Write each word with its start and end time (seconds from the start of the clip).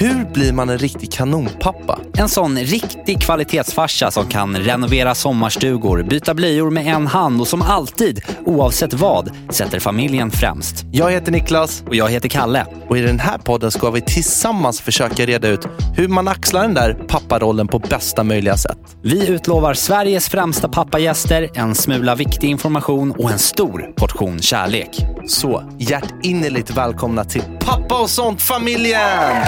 Hur 0.00 0.24
blir 0.24 0.52
man 0.52 0.68
en 0.68 0.78
riktig 0.78 1.12
kanonpappa? 1.12 1.98
En 2.18 2.28
sån 2.28 2.58
riktig 2.58 3.22
kvalitetsfarsa 3.22 4.10
som 4.10 4.26
kan 4.26 4.56
renovera 4.56 5.14
sommarstugor, 5.14 6.02
byta 6.02 6.34
blöjor 6.34 6.70
med 6.70 6.86
en 6.86 7.06
hand 7.06 7.40
och 7.40 7.48
som 7.48 7.62
alltid, 7.62 8.20
oavsett 8.46 8.94
vad, 8.94 9.30
sätter 9.50 9.80
familjen 9.80 10.30
främst. 10.30 10.84
Jag 10.92 11.10
heter 11.10 11.32
Niklas 11.32 11.82
Och 11.86 11.94
jag 11.94 12.08
heter 12.10 12.28
Kalle. 12.28 12.66
och 12.88 12.98
i 12.98 13.00
den 13.00 13.18
här 13.18 13.38
podden 13.38 13.70
ska 13.70 13.90
vi 13.90 14.00
tillsammans 14.00 14.80
försöka 14.80 15.26
reda 15.26 15.48
ut 15.48 15.66
hur 15.96 16.08
man 16.08 16.28
axlar 16.28 16.62
den 16.62 16.74
där 16.74 16.94
papparollen 17.08 17.68
på 17.68 17.78
bästa 17.78 18.24
möjliga 18.24 18.56
sätt. 18.56 18.78
Vi 19.02 19.28
utlovar 19.28 19.74
Sveriges 19.74 20.28
främsta 20.28 20.68
pappagäster, 20.68 21.48
en 21.54 21.74
smula 21.74 22.14
viktig 22.14 22.48
information 22.48 23.12
och 23.12 23.30
en 23.30 23.38
stor 23.38 23.92
portion 23.96 24.42
kärlek. 24.42 25.06
Så 25.26 25.62
hjärtinnerligt 25.78 26.70
välkomna 26.70 27.24
till 27.24 27.42
Pappa 27.60 28.02
och 28.02 28.10
sånt-familjen! 28.10 29.44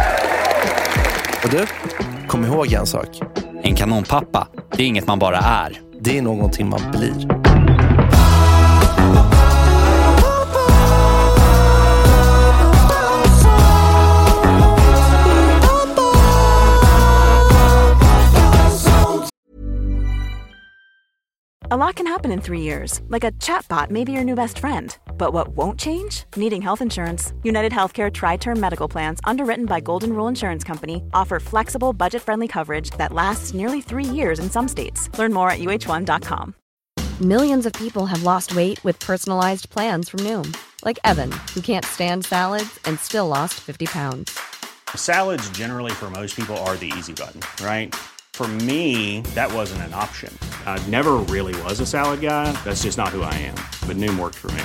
Och 1.45 1.50
du, 1.50 1.66
kom 2.28 2.45
ihåg 2.45 2.73
en 2.73 2.87
sak. 2.87 3.20
En 3.62 3.77
kanonpappa, 3.77 4.48
det 4.77 4.82
är 4.82 4.87
inget 4.87 5.06
man 5.06 5.18
bara 5.18 5.38
är. 5.38 5.80
Det 6.01 6.18
är 6.18 6.23
någonting 6.23 6.68
man 6.68 6.80
blir. 6.91 7.42
A 21.73 21.77
lot 21.77 21.96
can 21.96 22.06
happen 22.06 22.30
in 22.32 22.40
three 22.43 22.60
years, 22.60 23.01
like 23.09 23.24
a 23.24 23.32
chatbot 23.40 23.90
may 23.90 24.04
be 24.04 24.12
your 24.12 24.24
new 24.24 24.34
best 24.34 24.59
friend. 24.59 24.95
But 25.22 25.32
what 25.32 25.50
won't 25.56 25.78
change? 25.78 26.24
Needing 26.34 26.62
health 26.62 26.82
insurance. 26.82 27.32
United 27.44 27.70
Healthcare 27.70 28.12
Tri 28.12 28.36
Term 28.36 28.58
Medical 28.58 28.88
Plans, 28.88 29.20
underwritten 29.22 29.66
by 29.66 29.78
Golden 29.78 30.12
Rule 30.14 30.26
Insurance 30.26 30.64
Company, 30.64 31.04
offer 31.14 31.38
flexible, 31.38 31.92
budget 31.92 32.22
friendly 32.22 32.48
coverage 32.48 32.90
that 32.98 33.12
lasts 33.12 33.54
nearly 33.54 33.80
three 33.80 34.04
years 34.04 34.40
in 34.40 34.51
some 34.51 34.66
states. 34.66 35.09
Learn 35.16 35.32
more 35.32 35.48
at 35.48 35.60
uh1.com. 35.60 36.56
Millions 37.20 37.66
of 37.66 37.73
people 37.74 38.06
have 38.06 38.24
lost 38.24 38.56
weight 38.56 38.82
with 38.82 38.98
personalized 38.98 39.70
plans 39.70 40.09
from 40.09 40.18
Noom, 40.26 40.56
like 40.84 40.98
Evan, 41.04 41.30
who 41.54 41.60
can't 41.60 41.84
stand 41.84 42.24
salads 42.24 42.80
and 42.84 42.98
still 42.98 43.29
lost 43.29 43.54
50 43.60 43.86
pounds. 43.86 44.36
Salads, 44.96 45.48
generally, 45.51 45.92
for 45.92 46.10
most 46.10 46.34
people, 46.34 46.57
are 46.66 46.76
the 46.76 46.92
easy 46.98 47.12
button, 47.12 47.40
right? 47.64 47.95
For 48.32 48.48
me, 48.48 49.20
that 49.36 49.52
wasn't 49.52 49.82
an 49.82 49.95
option. 49.95 50.36
I 50.66 50.84
never 50.88 51.18
really 51.30 51.54
was 51.62 51.79
a 51.79 51.86
salad 51.86 52.23
guy. 52.23 52.51
That's 52.64 52.82
just 52.82 52.98
not 52.98 53.10
who 53.10 53.23
I 53.23 53.34
am. 53.34 53.59
But 53.86 53.96
Noom 53.98 54.18
worked 54.18 54.38
for 54.38 54.51
me. 54.59 54.64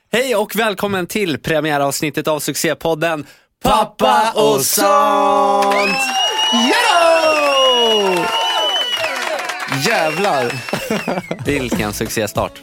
hej 0.11 0.35
och 0.35 0.55
välkommen 0.55 1.07
till 1.07 1.37
premiäravsnittet 1.37 2.27
av 2.27 2.39
succépodden 2.39 3.25
Pappa 3.63 4.31
och 4.35 4.61
sånt! 4.61 5.97
Yo! 6.53 8.25
Jävlar! 9.87 10.53
Vilken 11.45 11.93
succéstart. 11.93 12.61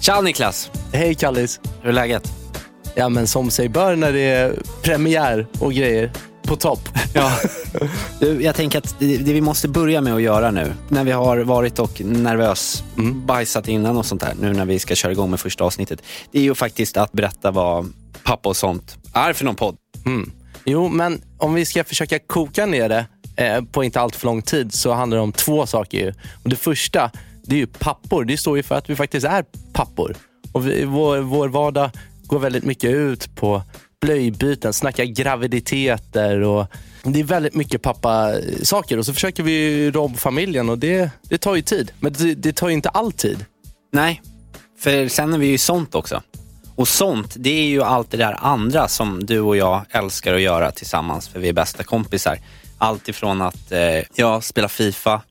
Tja 0.00 0.20
Niklas, 0.20 0.70
Hej 0.92 1.14
Kallis. 1.14 1.60
hur 1.82 1.88
är 1.88 1.92
läget? 1.92 2.28
Ja 2.94 3.08
men 3.08 3.26
som 3.26 3.50
sig 3.50 3.68
bör 3.68 3.96
när 3.96 4.12
det 4.12 4.20
är 4.20 4.54
premiär 4.82 5.46
och 5.60 5.72
grejer. 5.72 6.12
På 6.42 6.56
topp. 6.56 6.88
Ja. 7.14 7.38
Du, 8.20 8.42
jag 8.42 8.54
tänker 8.54 8.78
att 8.78 8.94
det, 8.98 9.16
det 9.16 9.32
vi 9.32 9.40
måste 9.40 9.68
börja 9.68 10.00
med 10.00 10.14
att 10.14 10.22
göra 10.22 10.50
nu, 10.50 10.72
när 10.88 11.04
vi 11.04 11.10
har 11.10 11.38
varit 11.38 11.78
och 11.78 12.00
nervös, 12.00 12.84
bajsat 13.26 13.68
innan 13.68 13.96
och 13.96 14.06
sånt 14.06 14.20
där, 14.20 14.34
nu 14.40 14.52
när 14.52 14.64
vi 14.64 14.78
ska 14.78 14.94
köra 14.94 15.12
igång 15.12 15.30
med 15.30 15.40
första 15.40 15.64
avsnittet, 15.64 16.02
det 16.32 16.38
är 16.38 16.42
ju 16.42 16.54
faktiskt 16.54 16.96
att 16.96 17.12
berätta 17.12 17.50
vad 17.50 17.92
pappa 18.24 18.48
och 18.48 18.56
sånt 18.56 18.96
är 19.14 19.32
för 19.32 19.44
någon 19.44 19.54
podd. 19.54 19.76
Jo, 20.64 20.88
men 20.88 21.22
om 21.38 21.54
vi 21.54 21.64
ska 21.64 21.84
försöka 21.84 22.18
koka 22.18 22.66
ner 22.66 22.88
det 22.88 23.06
eh, 23.36 23.64
på 23.64 23.84
inte 23.84 24.00
allt 24.00 24.16
för 24.16 24.26
lång 24.26 24.42
tid 24.42 24.74
så 24.74 24.92
handlar 24.92 25.16
det 25.16 25.22
om 25.22 25.32
två 25.32 25.66
saker. 25.66 25.98
Ju. 25.98 26.12
Och 26.42 26.50
det 26.50 26.56
första, 26.56 27.10
det 27.42 27.54
är 27.54 27.58
ju 27.58 27.66
pappor. 27.66 28.24
Det 28.24 28.36
står 28.36 28.56
ju 28.56 28.62
för 28.62 28.74
att 28.74 28.90
vi 28.90 28.96
faktiskt 28.96 29.26
är 29.26 29.44
pappor. 29.72 30.16
Och 30.52 30.66
vi, 30.66 30.84
vår, 30.84 31.18
vår 31.18 31.48
vardag 31.48 31.90
går 32.22 32.38
väldigt 32.38 32.64
mycket 32.64 32.90
ut 32.90 33.36
på 33.36 33.62
blöjbyten, 34.00 34.72
snacka 34.72 35.04
graviditeter 35.04 36.40
och 36.40 36.66
det 37.02 37.20
är 37.20 37.24
väldigt 37.24 37.54
mycket 37.54 37.82
pappa-saker. 37.82 38.98
Och 38.98 39.06
så 39.06 39.14
försöker 39.14 39.42
vi 39.42 39.90
rå 39.90 40.04
om 40.04 40.14
familjen 40.14 40.68
och 40.68 40.78
det, 40.78 41.10
det 41.22 41.38
tar 41.38 41.54
ju 41.54 41.62
tid. 41.62 41.92
Men 42.00 42.12
det, 42.12 42.34
det 42.34 42.52
tar 42.52 42.68
ju 42.68 42.74
inte 42.74 42.88
all 42.88 43.12
tid. 43.12 43.44
Nej, 43.92 44.22
för 44.78 45.08
sen 45.08 45.34
är 45.34 45.38
vi 45.38 45.46
ju 45.46 45.58
sånt 45.58 45.94
också. 45.94 46.22
Och 46.76 46.88
sånt, 46.88 47.34
det 47.36 47.50
är 47.50 47.66
ju 47.66 47.82
allt 47.82 48.10
det 48.10 48.16
där 48.16 48.36
andra 48.40 48.88
som 48.88 49.26
du 49.26 49.40
och 49.40 49.56
jag 49.56 49.84
älskar 49.90 50.34
att 50.34 50.40
göra 50.40 50.70
tillsammans, 50.70 51.28
för 51.28 51.40
vi 51.40 51.48
är 51.48 51.52
bästa 51.52 51.82
kompisar. 51.82 52.38
Allt 52.78 53.08
ifrån 53.08 53.42
att 53.42 53.72
eh, 53.72 54.02
ja, 54.14 54.40
spela 54.40 54.68
FIFA, 54.68 55.22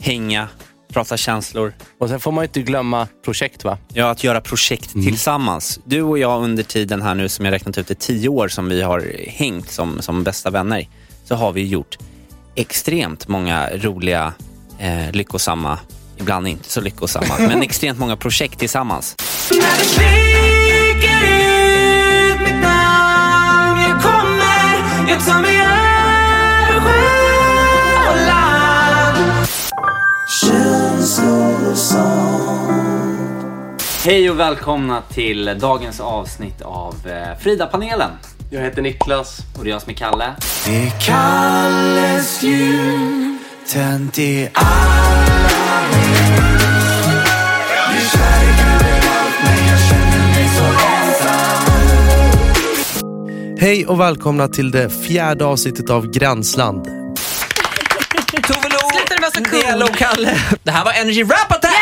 hänga, 0.00 0.48
prata 0.96 1.16
känslor, 1.16 1.72
Och 2.00 2.08
sen 2.08 2.20
får 2.20 2.32
man 2.32 2.42
ju 2.44 2.46
inte 2.46 2.62
glömma 2.62 3.08
projekt 3.24 3.64
va? 3.64 3.78
ja, 3.92 4.10
att 4.10 4.24
göra 4.24 4.40
projekt 4.40 4.92
tillsammans. 4.92 5.80
Du 5.84 6.02
och 6.02 6.18
jag 6.18 6.42
under 6.42 6.62
tiden 6.62 7.02
här 7.02 7.14
nu, 7.14 7.28
som 7.28 7.44
jag 7.44 7.52
räknat 7.52 7.78
ut, 7.78 7.90
är 7.90 7.94
tio 7.94 8.28
år 8.28 8.48
som 8.48 8.68
vi 8.68 8.82
har 8.82 9.12
hängt 9.28 9.70
som, 9.70 10.02
som 10.02 10.24
bästa 10.24 10.50
vänner, 10.50 10.88
så 11.24 11.34
har 11.34 11.52
vi 11.52 11.66
gjort 11.66 11.98
extremt 12.54 13.28
många 13.28 13.70
roliga, 13.70 14.32
eh, 14.78 15.12
lyckosamma, 15.12 15.78
ibland 16.16 16.48
inte 16.48 16.70
så 16.70 16.80
lyckosamma, 16.80 17.34
men 17.38 17.62
extremt 17.62 17.98
många 17.98 18.16
projekt 18.16 18.58
tillsammans. 18.58 19.16
När 19.50 19.58
det 19.58 19.84
ut 22.32 22.40
mitt 22.40 22.62
namn 22.62 23.80
Jag 23.80 24.02
kommer, 24.02 25.08
jag 25.08 25.26
tar 25.26 25.40
mig 25.40 25.65
Hej 34.04 34.30
och 34.30 34.40
välkomna 34.40 35.02
till 35.02 35.58
dagens 35.60 36.00
avsnitt 36.00 36.62
av 36.62 36.94
eh, 37.06 37.38
Frida-panelen. 37.38 38.10
Jag 38.50 38.60
heter 38.60 38.82
Niklas. 38.82 39.38
Och 39.58 39.64
det 39.64 39.70
är 39.70 39.72
jag 39.72 39.82
som 39.82 39.90
är 39.90 39.94
Kalle. 39.94 40.34
Det 40.66 40.76
är 40.76 40.90
Kalles 41.06 42.42
jul 42.42 43.36
Tänt 43.72 44.18
i 44.18 44.48
alla 44.52 45.80
hus 45.92 46.30
Det 47.90 47.96
är 47.96 48.08
kärlek 48.10 48.60
överallt 48.60 49.36
men 49.44 49.68
jag 49.68 49.80
känner 49.88 50.28
mig 50.34 50.48
så 50.56 50.64
ensam 50.86 51.56
Hej 53.58 53.86
och 53.86 54.00
välkomna 54.00 54.48
till 54.48 54.70
det 54.70 54.90
fjärde 54.90 55.44
avsnittet 55.44 55.90
av 55.90 56.06
Gränsland. 56.10 56.95
Tove 59.44 59.62
Lo, 59.62 59.70
Nela 59.70 59.84
och 59.84 59.96
Kalle 59.96 60.38
Det 60.62 60.70
här 60.70 60.84
var 60.84 60.92
Energy 60.92 61.22
Rap 61.22 61.52
Attack! 61.52 61.72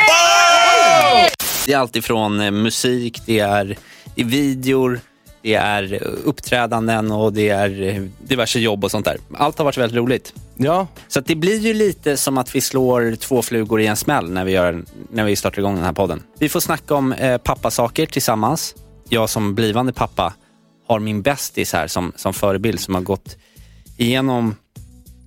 Det 1.66 1.72
är 1.72 1.78
allt 1.78 1.96
ifrån 1.96 2.40
eh, 2.40 2.50
musik, 2.50 3.22
det 3.26 3.38
är, 3.38 3.78
det 4.14 4.20
är 4.22 4.24
videor, 4.24 5.00
det 5.42 5.54
är 5.54 5.92
eh, 5.92 6.00
uppträdanden 6.24 7.10
och 7.10 7.32
det 7.32 7.48
är 7.48 7.82
eh, 7.82 8.02
diverse 8.22 8.58
jobb 8.60 8.84
och 8.84 8.90
sånt 8.90 9.04
där. 9.04 9.18
Allt 9.34 9.58
har 9.58 9.64
varit 9.64 9.78
väldigt 9.78 9.96
roligt. 9.96 10.32
Ja, 10.56 10.86
Så 11.08 11.18
att 11.18 11.26
det 11.26 11.34
blir 11.34 11.58
ju 11.58 11.74
lite 11.74 12.16
som 12.16 12.38
att 12.38 12.54
vi 12.54 12.60
slår 12.60 13.16
två 13.16 13.42
flugor 13.42 13.80
i 13.80 13.86
en 13.86 13.96
smäll 13.96 14.30
när 14.30 14.44
vi, 14.44 14.52
gör, 14.52 14.84
när 15.12 15.24
vi 15.24 15.36
startar 15.36 15.58
igång 15.58 15.74
den 15.74 15.84
här 15.84 15.92
podden. 15.92 16.22
Vi 16.38 16.48
får 16.48 16.60
snacka 16.60 16.94
om 16.94 17.12
eh, 17.12 17.38
pappasaker 17.38 18.06
tillsammans. 18.06 18.74
Jag 19.08 19.30
som 19.30 19.54
blivande 19.54 19.92
pappa 19.92 20.34
har 20.88 20.98
min 20.98 21.22
bästis 21.22 21.72
här 21.72 21.86
som, 21.86 22.12
som 22.16 22.34
förebild 22.34 22.80
som 22.80 22.94
har 22.94 23.02
gått 23.02 23.36
igenom 23.96 24.54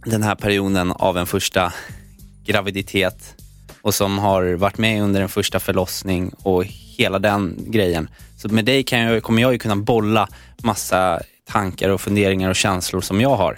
den 0.06 0.24
här 0.24 0.36
perioden 0.36 0.92
av 0.92 1.18
en 1.18 1.26
första 1.26 1.74
graviditet 2.48 3.36
och 3.82 3.94
som 3.94 4.20
har 4.20 4.54
varit 4.54 4.78
med 4.78 5.04
under 5.04 5.22
en 5.22 5.30
första 5.30 5.60
förlossning 5.60 6.32
och 6.44 6.66
hela 6.98 7.20
den 7.20 7.56
grejen. 7.68 8.10
Så 8.38 8.50
med 8.50 8.66
dig 8.66 8.84
kan 8.84 9.00
jag, 9.00 9.24
kommer 9.24 9.42
jag 9.42 9.54
ju 9.54 9.60
kunna 9.60 9.76
bolla 9.76 10.28
massa 10.64 11.20
tankar 11.46 11.90
och 11.90 12.02
funderingar 12.02 12.50
och 12.50 12.56
känslor 12.56 13.02
som 13.02 13.22
jag 13.22 13.36
har. 13.36 13.58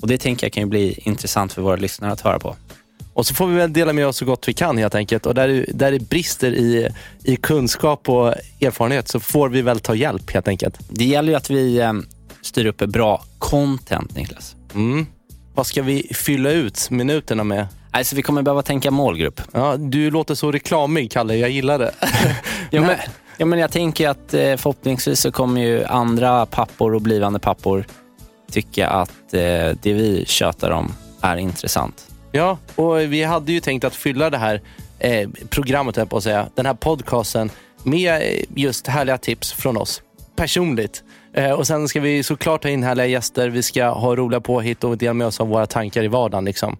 Och 0.00 0.08
det 0.08 0.18
tänker 0.18 0.46
jag 0.46 0.52
kan 0.52 0.62
ju 0.62 0.68
bli 0.68 0.98
intressant 1.02 1.52
för 1.52 1.62
våra 1.62 1.76
lyssnare 1.76 2.12
att 2.12 2.20
höra 2.20 2.38
på. 2.38 2.56
Och 3.14 3.26
så 3.26 3.34
får 3.34 3.46
vi 3.46 3.56
väl 3.56 3.72
dela 3.72 3.92
med 3.92 4.06
oss 4.06 4.16
så 4.16 4.24
gott 4.24 4.48
vi 4.48 4.52
kan 4.52 4.78
helt 4.78 4.94
enkelt. 4.94 5.26
Och 5.26 5.34
där, 5.34 5.66
där 5.74 5.92
det 5.92 5.98
brister 5.98 6.52
i, 6.52 6.88
i 7.24 7.36
kunskap 7.36 8.08
och 8.08 8.34
erfarenhet 8.60 9.08
så 9.08 9.20
får 9.20 9.48
vi 9.48 9.62
väl 9.62 9.80
ta 9.80 9.94
hjälp 9.94 10.30
helt 10.30 10.48
enkelt. 10.48 10.78
Det 10.88 11.04
gäller 11.04 11.28
ju 11.28 11.36
att 11.36 11.50
vi 11.50 11.78
eh, 11.78 11.92
styr 12.42 12.66
upp 12.66 12.78
bra 12.78 13.24
content, 13.38 14.16
Niklas. 14.16 14.56
Mm. 14.74 15.06
Vad 15.54 15.66
ska 15.66 15.82
vi 15.82 16.10
fylla 16.14 16.50
ut 16.50 16.90
minuterna 16.90 17.44
med? 17.44 17.66
Alltså, 17.90 18.16
vi 18.16 18.22
kommer 18.22 18.42
behöva 18.42 18.62
tänka 18.62 18.90
målgrupp. 18.90 19.40
Ja, 19.52 19.76
du 19.76 20.10
låter 20.10 20.34
så 20.34 20.52
reklamig, 20.52 21.10
Kalle. 21.10 21.36
Jag 21.36 21.50
gillar 21.50 21.78
det. 21.78 21.92
Ja, 22.70 22.80
men, 22.80 22.96
ja, 23.36 23.46
men 23.46 23.58
jag 23.58 23.72
tänker 23.72 24.08
att 24.08 24.34
eh, 24.34 24.56
förhoppningsvis 24.56 25.20
så 25.20 25.32
kommer 25.32 25.60
ju 25.60 25.84
andra 25.84 26.46
pappor 26.46 26.94
och 26.94 27.02
blivande 27.02 27.38
pappor 27.38 27.84
tycka 28.50 28.88
att 28.88 29.34
eh, 29.34 29.40
det 29.82 29.92
vi 29.92 30.24
tjötar 30.26 30.70
om 30.70 30.92
är 31.20 31.36
intressant. 31.36 32.06
Ja, 32.32 32.58
och 32.74 33.00
vi 33.00 33.22
hade 33.24 33.52
ju 33.52 33.60
tänkt 33.60 33.84
att 33.84 33.94
fylla 33.94 34.30
det 34.30 34.38
här 34.38 34.62
eh, 34.98 35.28
programmet, 35.50 35.96
jag 35.96 36.10
på 36.10 36.16
att 36.16 36.22
säga, 36.22 36.46
den 36.54 36.66
här 36.66 36.74
podcasten 36.74 37.50
med 37.82 38.22
eh, 38.22 38.44
just 38.54 38.86
härliga 38.86 39.18
tips 39.18 39.52
från 39.52 39.76
oss 39.76 40.02
personligt. 40.36 41.02
Eh, 41.34 41.50
och 41.50 41.66
Sen 41.66 41.88
ska 41.88 42.00
vi 42.00 42.22
såklart 42.22 42.62
ta 42.62 42.68
in 42.68 42.82
härliga 42.82 43.06
gäster. 43.06 43.48
Vi 43.48 43.62
ska 43.62 43.88
ha 43.88 44.16
roliga 44.16 44.40
påhitt 44.40 44.84
och 44.84 44.98
dela 44.98 45.14
med 45.14 45.26
oss 45.26 45.40
av 45.40 45.48
våra 45.48 45.66
tankar 45.66 46.02
i 46.02 46.08
vardagen. 46.08 46.44
Liksom. 46.44 46.76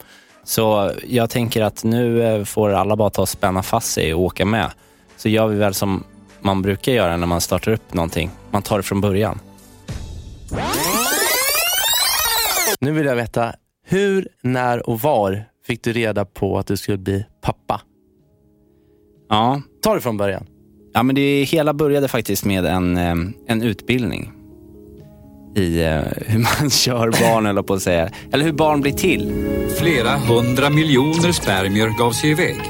Så 0.48 0.92
jag 1.08 1.30
tänker 1.30 1.62
att 1.62 1.84
nu 1.84 2.22
eh, 2.22 2.44
får 2.44 2.70
alla 2.70 2.96
bara 2.96 3.10
ta 3.10 3.22
och 3.22 3.28
spänna 3.28 3.62
fast 3.62 3.92
sig 3.92 4.14
och 4.14 4.20
åka 4.20 4.44
med. 4.44 4.70
Så 5.16 5.28
gör 5.28 5.48
vi 5.48 5.56
väl 5.56 5.74
som 5.74 6.04
man 6.40 6.62
brukar 6.62 6.92
göra 6.92 7.16
när 7.16 7.26
man 7.26 7.40
startar 7.40 7.72
upp 7.72 7.94
någonting. 7.94 8.30
Man 8.50 8.62
tar 8.62 8.76
det 8.76 8.82
från 8.82 9.00
början. 9.00 9.38
Nu 12.80 12.92
vill 12.92 13.06
jag 13.06 13.16
veta, 13.16 13.52
hur, 13.86 14.28
när 14.42 14.88
och 14.88 15.00
var 15.00 15.44
fick 15.66 15.82
du 15.82 15.92
reda 15.92 16.24
på 16.24 16.58
att 16.58 16.66
du 16.66 16.76
skulle 16.76 16.98
bli 16.98 17.24
pappa? 17.42 17.80
Ja, 19.28 19.62
Ta 19.82 19.94
det 19.94 20.00
från 20.00 20.16
början. 20.16 20.46
Ja, 20.94 21.02
men 21.02 21.14
det 21.14 21.44
hela 21.44 21.74
började 21.74 22.08
faktiskt 22.08 22.44
med 22.44 22.66
en, 22.66 22.96
eh, 22.96 23.14
en 23.46 23.62
utbildning 23.62 24.32
i 25.56 25.82
eh, 25.82 26.02
hur 26.26 26.38
man 26.38 26.70
kör 26.84 27.10
barn, 27.10 27.46
eller 27.46 27.62
på 27.62 27.74
att 27.74 27.82
säga. 27.82 28.10
Eller 28.32 28.44
hur 28.44 28.52
barn 28.52 28.80
blir 28.80 28.92
till. 28.92 29.32
Flera 29.78 30.16
hundra 30.16 30.70
miljoner 30.70 31.32
spermier 31.32 31.88
gav 31.98 32.12
sig 32.12 32.30
iväg. 32.30 32.60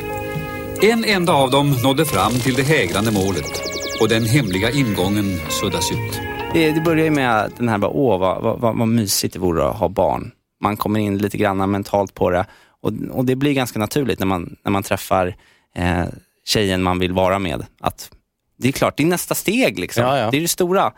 En 0.83 1.05
enda 1.05 1.33
av 1.33 1.51
dem 1.51 1.77
nådde 1.83 2.05
fram 2.05 2.33
till 2.33 2.55
det 2.55 2.63
hägrande 2.63 3.11
målet 3.11 3.63
och 4.01 4.09
den 4.09 4.25
hemliga 4.25 4.71
ingången 4.71 5.41
suddas 5.49 5.93
ut. 5.93 6.21
Det, 6.55 6.71
det 6.71 6.81
börjar 6.81 7.05
ju 7.05 7.11
med 7.11 7.41
att 7.41 7.57
den 7.57 7.69
här, 7.69 7.79
bara, 7.79 7.91
åh 7.91 8.19
vad, 8.19 8.43
vad, 8.43 8.61
vad, 8.61 8.77
vad 8.77 8.89
mysigt 8.89 9.35
det 9.35 9.41
vore 9.41 9.69
att 9.69 9.77
ha 9.77 9.89
barn. 9.89 10.31
Man 10.61 10.77
kommer 10.77 11.01
in 11.01 11.19
lite 11.19 11.37
grann 11.39 11.71
mentalt 11.71 12.15
på 12.15 12.31
det 12.31 12.47
och, 12.83 12.93
och 13.11 13.25
det 13.25 13.37
blir 13.37 13.53
ganska 13.53 13.79
naturligt 13.79 14.19
när 14.19 14.27
man, 14.27 14.57
när 14.65 14.73
man 14.73 14.83
träffar 14.83 15.37
eh, 15.75 16.05
tjejen 16.45 16.83
man 16.83 16.99
vill 16.99 17.13
vara 17.13 17.39
med. 17.39 17.67
Att 17.81 18.11
det 18.59 18.69
är 18.69 18.73
klart, 18.73 18.97
det 18.97 19.03
är 19.03 19.07
nästa 19.07 19.35
steg. 19.35 19.79
Liksom. 19.79 20.03
Ja, 20.03 20.19
ja. 20.19 20.31
Det 20.31 20.37
är 20.37 20.41
det 20.41 20.49
stora. 20.49 20.93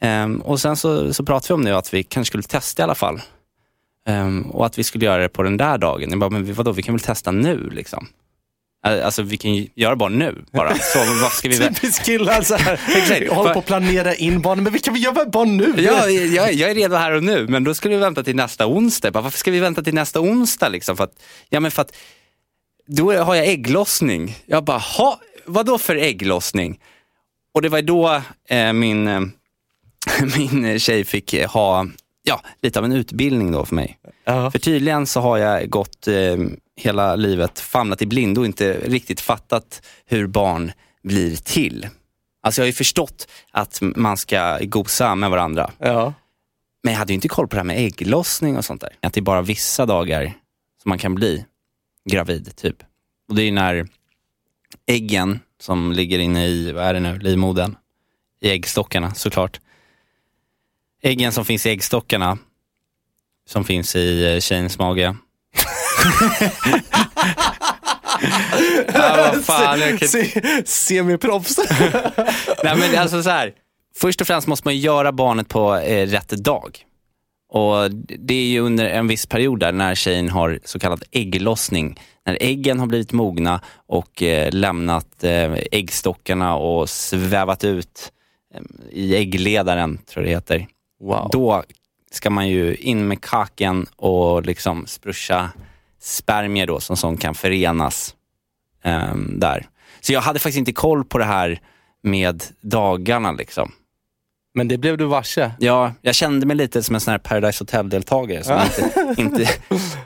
Ehm, 0.00 0.40
och 0.40 0.60
sen 0.60 0.76
så, 0.76 1.14
så 1.14 1.24
pratade 1.24 1.48
vi 1.48 1.54
om 1.54 1.64
det 1.64 1.78
att 1.78 1.94
vi 1.94 2.02
kanske 2.02 2.30
skulle 2.30 2.42
testa 2.42 2.82
i 2.82 2.84
alla 2.84 2.94
fall. 2.94 3.20
Ehm, 4.06 4.42
och 4.42 4.66
att 4.66 4.78
vi 4.78 4.84
skulle 4.84 5.04
göra 5.04 5.22
det 5.22 5.28
på 5.28 5.42
den 5.42 5.56
där 5.56 5.78
dagen. 5.78 6.10
Jag 6.10 6.18
bara, 6.18 6.30
men 6.30 6.54
vadå, 6.54 6.72
vi 6.72 6.82
kan 6.82 6.94
väl 6.94 7.00
testa 7.00 7.30
nu 7.30 7.70
liksom. 7.70 8.06
Alltså 8.82 9.22
vi 9.22 9.36
kan 9.36 9.54
ju 9.54 9.68
göra 9.74 9.96
bara 9.96 10.08
nu 10.08 10.44
bara. 10.52 10.74
Så 10.74 10.98
vad 11.22 11.32
ska 11.32 11.48
vi... 11.48 11.58
Typiskt 11.58 12.04
killar. 12.04 12.42
Så 12.42 12.54
här. 12.54 12.72
Exakt. 12.96 13.20
Jag 13.20 13.34
håller 13.34 13.52
på 13.52 13.58
att 13.58 13.66
planera 13.66 14.14
in 14.14 14.40
barnen, 14.40 14.64
men 14.64 14.72
vi 14.72 14.78
kan 14.78 14.94
väl 14.94 15.02
göra 15.02 15.26
barn 15.26 15.56
nu? 15.56 15.74
Ja, 15.76 16.08
jag, 16.08 16.52
jag 16.52 16.70
är 16.70 16.74
redo 16.74 16.96
här 16.96 17.12
och 17.12 17.22
nu, 17.22 17.46
men 17.48 17.64
då 17.64 17.74
skulle 17.74 17.94
vi 17.94 18.00
vänta 18.00 18.22
till 18.22 18.36
nästa 18.36 18.66
onsdag. 18.66 19.10
Bara, 19.10 19.20
Varför 19.20 19.38
ska 19.38 19.50
vi 19.50 19.60
vänta 19.60 19.82
till 19.82 19.94
nästa 19.94 20.20
onsdag? 20.20 20.68
Liksom? 20.68 20.96
För 20.96 21.04
att, 21.04 21.22
ja, 21.48 21.60
men 21.60 21.70
för 21.70 21.82
att 21.82 21.96
då 22.86 23.12
har 23.12 23.34
jag 23.34 23.48
ägglossning. 23.48 24.36
Jag 24.46 24.64
bara, 24.64 24.78
ha, 24.78 25.20
vad 25.46 25.66
då 25.66 25.78
för 25.78 25.96
ägglossning? 25.96 26.80
Och 27.54 27.62
det 27.62 27.68
var 27.68 27.82
då 27.82 28.22
eh, 28.48 28.72
min, 28.72 29.08
eh, 29.08 29.20
min 30.36 30.78
tjej 30.78 31.04
fick 31.04 31.34
eh, 31.34 31.50
ha 31.50 31.86
ja, 32.22 32.40
lite 32.62 32.78
av 32.78 32.84
en 32.84 32.92
utbildning 32.92 33.52
då 33.52 33.64
för 33.64 33.74
mig. 33.74 33.98
Ja. 34.24 34.50
För 34.50 34.58
tydligen 34.58 35.06
så 35.06 35.20
har 35.20 35.38
jag 35.38 35.70
gått 35.70 36.08
eh, 36.08 36.36
hela 36.76 37.16
livet 37.16 37.60
famlat 37.60 38.02
i 38.02 38.06
blind 38.06 38.38
och 38.38 38.46
inte 38.46 38.72
riktigt 38.72 39.20
fattat 39.20 39.82
hur 40.06 40.26
barn 40.26 40.72
blir 41.02 41.36
till. 41.36 41.88
Alltså 42.42 42.60
jag 42.60 42.64
har 42.64 42.68
ju 42.68 42.72
förstått 42.72 43.28
att 43.50 43.78
man 43.80 44.16
ska 44.16 44.58
gosa 44.62 45.14
med 45.14 45.30
varandra. 45.30 45.70
Ja. 45.78 46.14
Men 46.82 46.92
jag 46.92 46.98
hade 46.98 47.12
ju 47.12 47.14
inte 47.14 47.28
koll 47.28 47.48
på 47.48 47.56
det 47.56 47.60
här 47.60 47.64
med 47.64 47.78
ägglossning 47.78 48.56
och 48.56 48.64
sånt 48.64 48.80
där. 48.80 48.96
Att 49.00 49.12
det 49.12 49.20
är 49.20 49.22
bara 49.22 49.42
vissa 49.42 49.86
dagar 49.86 50.24
som 50.82 50.88
man 50.88 50.98
kan 50.98 51.14
bli 51.14 51.44
gravid, 52.10 52.56
typ. 52.56 52.76
Och 53.28 53.34
det 53.34 53.42
är 53.42 53.44
ju 53.44 53.52
när 53.52 53.88
äggen 54.86 55.40
som 55.60 55.92
ligger 55.92 56.18
inne 56.18 56.46
i, 56.46 56.72
vad 56.72 56.84
är 56.84 56.94
det 56.94 57.00
nu, 57.00 57.18
livmodern, 57.18 57.76
i 58.40 58.50
äggstockarna 58.50 59.14
såklart. 59.14 59.60
Äggen 61.02 61.32
som 61.32 61.44
finns 61.44 61.66
i 61.66 61.70
äggstockarna, 61.70 62.38
som 63.48 63.64
finns 63.64 63.96
i 63.96 64.34
eh, 64.34 64.40
tjejens 64.40 64.78
mage. 64.78 65.16
ja, 68.94 69.30
vad 69.32 69.44
fan, 69.44 69.80
jag 69.80 69.98
kan... 69.98 70.08
Se, 70.08 70.42
semiproffs. 70.66 71.58
Nej 72.64 72.76
men 72.76 72.98
alltså 72.98 73.22
så 73.22 73.30
här. 73.30 73.52
Först 73.96 74.20
och 74.20 74.26
främst 74.26 74.46
måste 74.46 74.68
man 74.68 74.78
göra 74.78 75.12
barnet 75.12 75.48
på 75.48 75.76
eh, 75.76 76.06
rätt 76.06 76.28
dag. 76.28 76.78
Och 77.52 77.90
Det 78.18 78.34
är 78.34 78.46
ju 78.46 78.60
under 78.60 78.84
en 78.84 79.08
viss 79.08 79.26
period 79.26 79.60
där 79.60 79.72
när 79.72 79.94
tjejen 79.94 80.28
har 80.28 80.58
så 80.64 80.78
kallad 80.78 81.04
ägglossning. 81.10 82.00
När 82.26 82.38
äggen 82.40 82.78
har 82.78 82.86
blivit 82.86 83.12
mogna 83.12 83.60
och 83.86 84.22
eh, 84.22 84.52
lämnat 84.52 85.24
eh, 85.24 85.52
äggstockarna 85.72 86.56
och 86.56 86.88
svävat 86.88 87.64
ut 87.64 88.12
eh, 88.54 88.60
i 88.90 89.16
äggledaren, 89.16 89.98
tror 89.98 90.26
jag 90.26 90.30
det 90.30 90.36
heter. 90.36 90.66
Wow. 91.00 91.28
Då 91.32 91.62
ska 92.10 92.30
man 92.30 92.48
ju 92.48 92.74
in 92.76 93.08
med 93.08 93.20
kaken 93.20 93.86
och 93.96 94.42
liksom 94.46 94.86
sprusha 94.86 95.50
spermier 96.00 96.66
då 96.66 96.80
som, 96.80 96.96
som 96.96 97.16
kan 97.16 97.34
förenas 97.34 98.14
ehm, 98.82 99.40
där. 99.40 99.68
Så 100.00 100.12
jag 100.12 100.20
hade 100.20 100.38
faktiskt 100.38 100.58
inte 100.58 100.72
koll 100.72 101.04
på 101.04 101.18
det 101.18 101.24
här 101.24 101.60
med 102.02 102.44
dagarna 102.60 103.32
liksom. 103.32 103.72
Men 104.54 104.68
det 104.68 104.78
blev 104.78 104.98
du 104.98 105.04
varse. 105.04 105.50
Ja, 105.58 105.92
jag 106.02 106.14
kände 106.14 106.46
mig 106.46 106.56
lite 106.56 106.82
som 106.82 106.94
en 106.94 107.00
sån 107.00 107.10
här 107.12 107.18
Paradise 107.18 107.62
Hotel-deltagare 107.64 108.44
som, 108.44 108.60
inte, 108.60 109.20
inte, 109.22 109.48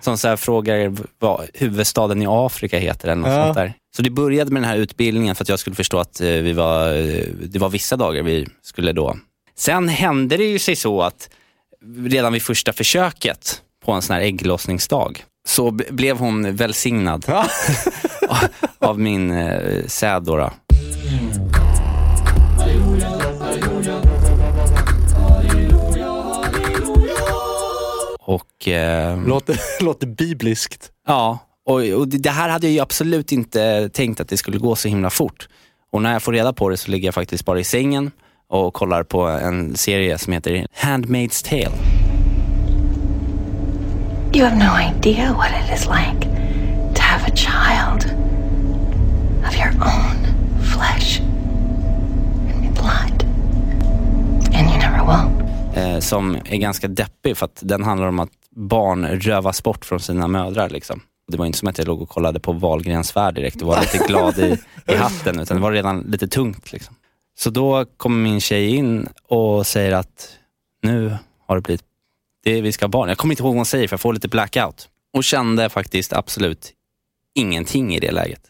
som 0.01 0.19
så 0.19 0.29
här 0.29 0.37
frågar 0.37 0.93
vad 1.19 1.49
huvudstaden 1.55 2.23
i 2.23 2.27
Afrika 2.29 2.79
heter 2.79 3.09
eller 3.09 3.23
något 3.23 3.31
Ja. 3.31 3.45
sånt 3.45 3.57
där. 3.57 3.73
Så 3.97 4.03
det 4.03 4.11
började 4.11 4.51
med 4.51 4.63
den 4.63 4.71
här 4.71 4.77
utbildningen 4.77 5.35
för 5.35 5.45
att 5.45 5.49
jag 5.49 5.59
skulle 5.59 5.77
förstå 5.77 5.99
att 5.99 6.21
eh, 6.21 6.27
vi 6.29 6.53
var, 6.53 6.95
eh, 6.95 7.25
det 7.43 7.59
var 7.59 7.69
vissa 7.69 7.97
dagar 7.97 8.23
vi 8.23 8.49
skulle 8.63 8.93
då. 8.93 9.17
Sen 9.57 9.89
hände 9.89 10.37
det 10.37 10.45
ju 10.45 10.59
sig 10.59 10.77
så 10.77 11.03
att 11.03 11.31
redan 12.07 12.33
vid 12.33 12.43
första 12.43 12.73
försöket 12.73 13.63
på 13.85 13.93
en 13.93 14.03
sån 14.03 14.15
här 14.15 14.23
ägglossningsdag 14.23 15.25
så 15.49 15.71
blev 15.71 16.19
hon 16.19 16.57
välsignad 16.57 17.25
av 18.79 19.01
min 19.01 19.31
eh, 19.31 19.87
säd. 19.87 20.23
Då, 20.23 20.37
då. 20.37 20.51
Och 28.21 28.69
eh, 28.69 29.27
Låter, 29.27 29.61
låter 29.85 30.07
bibliskt. 30.07 30.91
Ja, 31.07 31.39
och, 31.67 31.81
och 31.81 32.09
det 32.09 32.19
det 32.19 32.31
här 32.31 32.49
hade 32.49 32.67
jag 32.67 32.73
ju 32.75 32.81
absolut 32.81 33.33
inte 33.33 33.89
tänkt 33.89 34.21
att 34.21 34.29
det 34.29 34.37
skulle 34.37 34.59
gå 34.59 34.77
så 34.77 34.89
himla 34.89 35.11
fort. 35.11 35.49
Och 35.93 36.03
när 36.03 36.13
jag 36.13 36.23
får 36.23 36.33
reda 36.33 36.53
på 36.53 36.69
det 36.69 36.77
så 36.77 36.91
ligger 36.91 37.09
jag 37.09 37.15
faktiskt 37.15 37.45
bara 37.45 37.61
i 37.61 37.65
sängen 37.65 38.11
och 38.49 38.75
kollar 38.75 39.03
på 39.03 39.23
en 39.23 39.77
serie 39.77 40.19
som 40.19 40.33
heter 40.33 40.67
Handmaid's 40.81 41.49
Tale. 41.49 41.77
You 44.35 44.45
have 44.45 44.57
no 44.57 44.73
idea 44.97 45.33
what 45.33 45.51
it 45.51 45.79
is 45.79 45.87
like 45.87 46.29
to 46.95 47.03
have 47.03 47.33
a 47.33 47.37
child 47.37 48.05
of 49.49 49.57
your 49.57 49.73
own 49.81 50.17
flesh 50.63 51.21
and 51.21 52.75
blood. 52.75 53.25
And 54.55 54.71
you 54.71 54.79
never 54.79 55.05
will. 55.07 55.45
Eh, 55.77 56.01
som 56.01 56.35
är 56.35 56.57
ganska 56.57 56.89
deppig 56.89 57.37
för 57.37 57.45
att 57.45 57.59
den 57.63 57.83
handlar 57.85 58.07
om 58.07 58.19
att 58.19 58.31
barn 58.57 59.07
rövas 59.07 59.63
bort 59.63 59.85
från 59.85 60.01
sina 60.01 60.29
mödrar. 60.29 60.69
Liksom. 60.69 61.01
Det 61.33 61.37
var 61.37 61.47
inte 61.47 61.59
som 61.59 61.69
att 61.69 61.79
jag 61.79 61.87
låg 61.87 62.03
och 62.03 62.09
kollade 62.09 62.41
på 62.41 62.53
Wahlgrens 62.53 63.17
värld 63.17 63.35
direkt 63.35 63.63
och 63.63 63.69
var 63.69 63.81
lite 63.81 63.99
glad 64.09 64.39
i, 64.39 64.59
i 64.87 64.97
hatten, 64.97 65.41
utan 65.41 65.57
det 65.57 65.63
var 65.63 65.73
redan 65.73 66.01
lite 66.01 66.29
tungt. 66.29 66.73
Liksom. 66.73 66.95
Så 67.39 67.51
då 67.51 67.85
kommer 67.97 68.23
min 68.23 68.41
tjej 68.41 68.75
in 68.75 69.09
och 69.29 69.67
säger 69.67 69.93
att 69.93 70.29
nu 70.83 71.17
har 71.47 71.57
det 71.57 71.63
blivit, 71.63 71.83
det, 72.45 72.61
vi 72.61 72.73
ska 72.73 72.85
ha 72.85 72.89
barn. 72.89 73.09
Jag 73.09 73.19
kommer 73.19 73.33
inte 73.33 73.43
ihåg 73.43 73.51
vad 73.53 73.57
hon 73.59 73.67
säger 73.67 73.89
för 73.89 73.93
jag 73.95 74.01
får 74.01 74.13
lite 74.13 74.29
blackout. 74.29 74.89
Och 75.13 75.25
kände 75.25 75.69
faktiskt 75.69 76.13
absolut 76.13 76.73
ingenting 77.35 77.95
i 77.95 78.01
det 78.01 78.11
läget. 78.11 78.41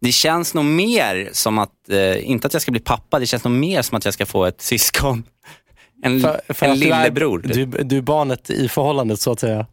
Det 0.00 0.12
känns 0.12 0.54
nog 0.54 0.64
mer 0.64 1.28
som 1.32 1.58
att, 1.58 1.88
eh, 1.88 2.30
inte 2.30 2.46
att 2.46 2.52
jag 2.52 2.62
ska 2.62 2.70
bli 2.70 2.80
pappa, 2.80 3.18
det 3.18 3.26
känns 3.26 3.44
nog 3.44 3.52
mer 3.52 3.82
som 3.82 3.96
att 3.98 4.04
jag 4.04 4.14
ska 4.14 4.26
få 4.26 4.44
ett 4.44 4.60
syskon. 4.60 5.24
En, 6.02 6.20
För, 6.20 6.40
för 6.54 6.66
en 6.66 6.78
lillebror. 6.78 7.38
Du, 7.38 7.66
du 7.66 7.96
är 7.96 8.02
barnet 8.02 8.50
i 8.50 8.68
förhållandet 8.68 9.20
så 9.20 9.32
att 9.32 9.40
säga. 9.40 9.66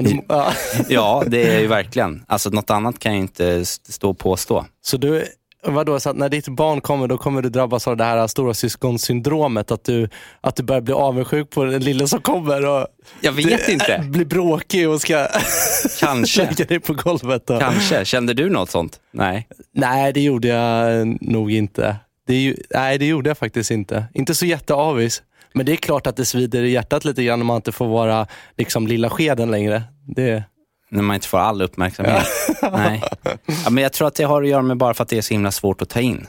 Du, 0.00 0.20
ja. 0.28 0.52
Ja, 0.88 1.24
det 1.26 1.54
är 1.56 1.60
ju 1.60 1.66
verkligen. 1.66 2.24
Alltså 2.28 2.50
något 2.50 2.70
annat 2.70 2.98
kan 2.98 3.12
jag 3.12 3.20
inte 3.20 3.46
st- 3.54 3.92
stå 3.92 4.10
och 4.10 4.18
påstå. 4.18 4.66
Så 4.82 4.96
du, 4.96 5.24
vadå, 5.66 6.00
så 6.00 6.10
att 6.10 6.16
när 6.16 6.28
ditt 6.28 6.48
barn 6.48 6.80
kommer, 6.80 7.08
då 7.08 7.18
kommer 7.18 7.42
du 7.42 7.48
drabbas 7.48 7.88
av 7.88 7.96
det 7.96 8.04
här 8.04 8.26
stora 8.26 8.54
syskonsyndromet. 8.54 9.70
Att 9.70 9.84
du, 9.84 10.08
att 10.40 10.56
du 10.56 10.62
börjar 10.62 10.80
bli 10.80 10.94
avundsjuk 10.94 11.50
på 11.50 11.64
den 11.64 11.82
lille 11.84 12.08
som 12.08 12.20
kommer 12.20 12.66
och 12.66 12.86
Jag 13.20 13.32
vet 13.32 13.66
du, 13.66 13.72
inte. 13.72 14.04
blir 14.08 14.24
bråkig 14.24 14.88
och 14.88 15.00
ska 15.00 15.26
Kanske. 16.00 16.44
lägga 16.46 16.64
dig 16.64 16.80
på 16.80 16.94
golvet. 16.94 17.50
Och... 17.50 17.60
Kanske. 17.60 18.04
Kände 18.04 18.34
du 18.34 18.50
något 18.50 18.70
sånt? 18.70 19.00
Nej. 19.12 19.48
Nej, 19.74 20.12
det 20.12 20.20
gjorde 20.20 20.48
jag 20.48 21.06
nog 21.22 21.52
inte. 21.52 21.96
Det, 22.26 22.34
ju- 22.34 22.56
nej, 22.74 22.98
det 22.98 23.06
gjorde 23.06 23.30
jag 23.30 23.38
faktiskt 23.38 23.70
inte. 23.70 24.04
Inte 24.14 24.34
så 24.34 24.46
jätteavis. 24.46 25.22
Men 25.54 25.66
det 25.66 25.72
är 25.72 25.76
klart 25.76 26.06
att 26.06 26.16
det 26.16 26.24
svider 26.24 26.62
i 26.62 26.70
hjärtat 26.70 27.04
lite 27.04 27.24
grann 27.24 27.40
om 27.40 27.46
man 27.46 27.56
inte 27.56 27.72
får 27.72 27.86
vara 27.86 28.26
liksom 28.58 28.86
lilla 28.86 29.10
skeden 29.10 29.50
längre. 29.50 29.82
Det, 30.16 30.44
När 30.92 31.02
man 31.02 31.14
inte 31.14 31.28
får 31.28 31.38
all 31.38 31.62
uppmärksamhet. 31.62 32.26
Nej. 32.72 33.02
Ja, 33.64 33.70
men 33.70 33.82
jag 33.82 33.92
tror 33.92 34.08
att 34.08 34.14
det 34.14 34.24
har 34.24 34.42
att 34.42 34.48
göra 34.48 34.62
med 34.62 34.76
bara 34.76 34.94
för 34.94 35.02
att 35.02 35.08
det 35.08 35.18
är 35.18 35.22
så 35.22 35.34
himla 35.34 35.50
svårt 35.50 35.82
att 35.82 35.88
ta 35.88 36.00
in. 36.00 36.26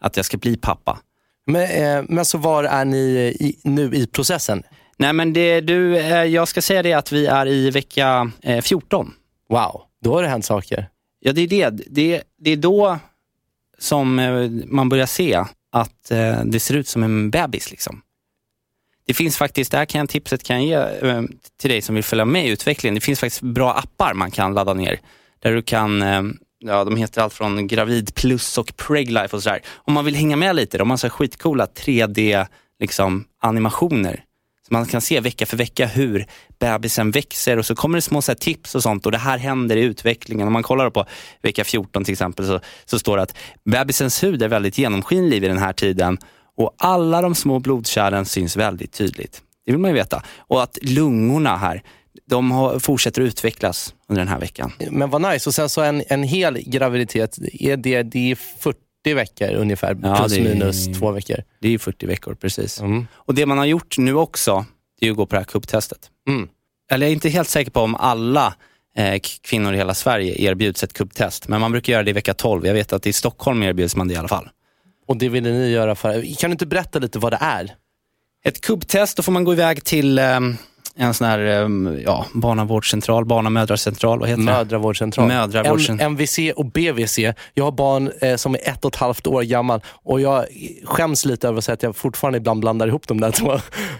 Att 0.00 0.16
jag 0.16 0.26
ska 0.26 0.36
bli 0.36 0.56
pappa. 0.56 0.98
men, 1.46 1.62
eh, 1.62 2.04
men 2.08 2.24
så 2.24 2.38
var 2.38 2.64
är 2.64 2.84
ni 2.84 2.98
i, 3.40 3.60
nu 3.64 3.94
i 3.94 4.06
processen? 4.06 4.62
Nej 4.96 5.12
men 5.12 5.32
det, 5.32 5.60
du, 5.60 5.98
eh, 5.98 6.24
jag 6.24 6.48
ska 6.48 6.62
säga 6.62 6.82
det 6.82 6.92
att 6.92 7.12
vi 7.12 7.26
är 7.26 7.46
i 7.48 7.70
vecka 7.70 8.30
eh, 8.42 8.62
14. 8.62 9.14
Wow, 9.48 9.82
då 10.02 10.14
har 10.14 10.22
det 10.22 10.28
hänt 10.28 10.44
saker. 10.44 10.88
Ja, 11.20 11.32
det 11.32 11.40
är 11.40 11.48
det. 11.48 11.70
Det, 11.70 12.22
det 12.38 12.50
är 12.50 12.56
då 12.56 12.98
som 13.78 14.18
eh, 14.18 14.50
man 14.66 14.88
börjar 14.88 15.06
se 15.06 15.44
att 15.72 16.10
eh, 16.10 16.40
det 16.44 16.60
ser 16.60 16.74
ut 16.74 16.88
som 16.88 17.02
en 17.02 17.30
bebis. 17.30 17.70
Liksom. 17.70 18.02
Det 19.06 19.14
finns 19.14 19.36
faktiskt, 19.36 19.70
det 19.70 19.78
här 19.78 19.84
kan 19.84 19.98
jag, 19.98 20.08
tipset 20.08 20.42
kan 20.42 20.66
jag 20.66 20.92
ge 21.00 21.08
eh, 21.08 21.22
till 21.60 21.70
dig 21.70 21.82
som 21.82 21.94
vill 21.94 22.04
följa 22.04 22.24
med 22.24 22.46
i 22.46 22.48
utvecklingen. 22.48 22.94
Det 22.94 23.00
finns 23.00 23.20
faktiskt 23.20 23.42
bra 23.42 23.72
appar 23.72 24.14
man 24.14 24.30
kan 24.30 24.54
ladda 24.54 24.74
ner. 24.74 25.00
Där 25.42 25.54
du 25.54 25.62
kan, 25.62 26.02
eh, 26.02 26.22
ja 26.58 26.84
de 26.84 26.96
heter 26.96 27.22
allt 27.22 27.34
från 27.34 27.66
Gravid 27.66 28.14
plus 28.14 28.58
och 28.58 28.76
Preglife 28.76 29.36
och 29.36 29.42
sådär. 29.42 29.60
Om 29.74 29.94
man 29.94 30.04
vill 30.04 30.14
hänga 30.14 30.36
med 30.36 30.56
lite, 30.56 30.78
de 30.78 30.90
har 30.90 30.96
så 30.96 31.06
här 31.06 31.10
skitcoola 31.10 31.66
3D 31.66 32.46
liksom, 32.80 33.24
animationer. 33.40 34.24
Så 34.68 34.74
man 34.74 34.86
kan 34.86 35.00
se 35.00 35.20
vecka 35.20 35.46
för 35.46 35.56
vecka 35.56 35.86
hur 35.86 36.26
bebisen 36.58 37.10
växer 37.10 37.56
och 37.56 37.66
så 37.66 37.74
kommer 37.74 37.98
det 37.98 38.02
små 38.02 38.22
så 38.22 38.32
här, 38.32 38.36
tips 38.36 38.74
och 38.74 38.82
sånt 38.82 39.06
och 39.06 39.12
det 39.12 39.18
här 39.18 39.38
händer 39.38 39.76
i 39.76 39.82
utvecklingen. 39.82 40.46
Om 40.46 40.52
man 40.52 40.62
kollar 40.62 40.90
på 40.90 41.06
vecka 41.42 41.64
14 41.64 42.04
till 42.04 42.12
exempel 42.12 42.46
så, 42.46 42.60
så 42.84 42.98
står 42.98 43.16
det 43.16 43.22
att 43.22 43.36
bebisens 43.64 44.22
hud 44.22 44.42
är 44.42 44.48
väldigt 44.48 44.78
genomskinlig 44.78 45.40
vid 45.40 45.50
den 45.50 45.58
här 45.58 45.72
tiden 45.72 46.18
och 46.62 46.74
alla 46.78 47.22
de 47.22 47.34
små 47.34 47.58
blodkärlen 47.58 48.24
syns 48.24 48.56
väldigt 48.56 48.92
tydligt. 48.92 49.42
Det 49.66 49.72
vill 49.72 49.80
man 49.80 49.90
ju 49.90 49.94
veta. 49.94 50.22
Och 50.38 50.62
att 50.62 50.78
lungorna 50.82 51.56
här, 51.56 51.82
de 52.28 52.50
har, 52.50 52.78
fortsätter 52.78 53.22
att 53.22 53.26
utvecklas 53.26 53.94
under 54.08 54.20
den 54.20 54.28
här 54.28 54.40
veckan. 54.40 54.72
Men 54.90 55.10
vad 55.10 55.22
nice. 55.22 55.48
Och 55.50 55.54
sen 55.54 55.68
så 55.68 55.82
en, 55.82 56.02
en 56.08 56.22
hel 56.22 56.58
graviditet, 56.58 57.38
är 57.52 57.76
det, 57.76 58.02
det 58.02 58.30
är 58.30 58.34
40 58.34 59.14
veckor 59.14 59.54
ungefär, 59.54 59.98
Ja, 60.02 60.16
plus 60.16 60.32
är- 60.32 60.42
minus 60.42 60.86
två 60.98 61.10
veckor. 61.10 61.36
Det 61.60 61.68
är 61.68 61.72
ju 61.72 61.78
40 61.78 62.06
veckor 62.06 62.34
precis. 62.34 62.80
Mm. 62.80 63.06
Och 63.12 63.34
det 63.34 63.46
man 63.46 63.58
har 63.58 63.64
gjort 63.64 63.98
nu 63.98 64.14
också, 64.14 64.64
det 65.00 65.06
är 65.06 65.10
att 65.10 65.16
gå 65.16 65.26
på 65.26 65.34
det 65.34 65.40
här 65.40 65.46
kubbtestet. 65.46 66.10
Mm. 66.28 66.48
Eller 66.90 67.06
jag 67.06 67.10
är 67.10 67.14
inte 67.14 67.28
helt 67.28 67.48
säker 67.48 67.70
på 67.70 67.80
om 67.80 67.94
alla 67.94 68.54
eh, 68.96 69.20
kvinnor 69.42 69.74
i 69.74 69.76
hela 69.76 69.94
Sverige 69.94 70.34
erbjuds 70.50 70.84
ett 70.84 70.92
kubbtest, 70.92 71.48
men 71.48 71.60
man 71.60 71.72
brukar 71.72 71.92
göra 71.92 72.02
det 72.02 72.10
i 72.10 72.12
vecka 72.12 72.34
12. 72.34 72.66
Jag 72.66 72.74
vet 72.74 72.92
att 72.92 73.06
i 73.06 73.12
Stockholm 73.12 73.62
erbjuds 73.62 73.96
man 73.96 74.08
det 74.08 74.14
i 74.14 74.16
alla 74.16 74.28
fall. 74.28 74.48
Och 75.06 75.16
det 75.16 75.28
ville 75.28 75.50
ni 75.50 75.70
göra 75.70 75.94
för... 75.94 76.36
Kan 76.38 76.50
du 76.50 76.52
inte 76.52 76.66
berätta 76.66 76.98
lite 76.98 77.18
vad 77.18 77.32
det 77.32 77.38
är? 77.40 77.74
Ett 78.44 78.60
kubbtest, 78.60 79.16
då 79.16 79.22
får 79.22 79.32
man 79.32 79.44
gå 79.44 79.52
iväg 79.52 79.84
till 79.84 80.18
eh, 80.18 80.38
en 80.96 81.14
sån 81.14 81.26
här 81.26 81.38
eh, 81.38 82.00
ja, 82.04 82.26
barnavårdscentral, 82.34 83.24
barnamödracentral, 83.24 84.20
vad 84.20 84.28
heter 84.28 84.42
det? 84.42 84.52
Mödravårdscentral. 84.52 85.28
Mödravårdcentral. 85.28 86.06
M- 86.06 86.12
MVC 86.12 86.38
och 86.56 86.66
BVC. 86.66 87.18
Jag 87.54 87.64
har 87.64 87.72
barn 87.72 88.12
eh, 88.20 88.36
som 88.36 88.54
är 88.54 88.68
ett 88.68 88.84
och 88.84 88.94
ett 88.94 89.00
halvt 89.00 89.26
år 89.26 89.42
gammal 89.42 89.80
och 89.86 90.20
jag 90.20 90.44
skäms 90.84 91.24
lite 91.24 91.48
över 91.48 91.58
att 91.58 91.64
säga 91.64 91.74
att 91.74 91.82
jag 91.82 91.96
fortfarande 91.96 92.38
ibland 92.38 92.60
blandar 92.60 92.86
ihop 92.88 93.08
de 93.08 93.20
där 93.20 93.30
två. 93.30 93.46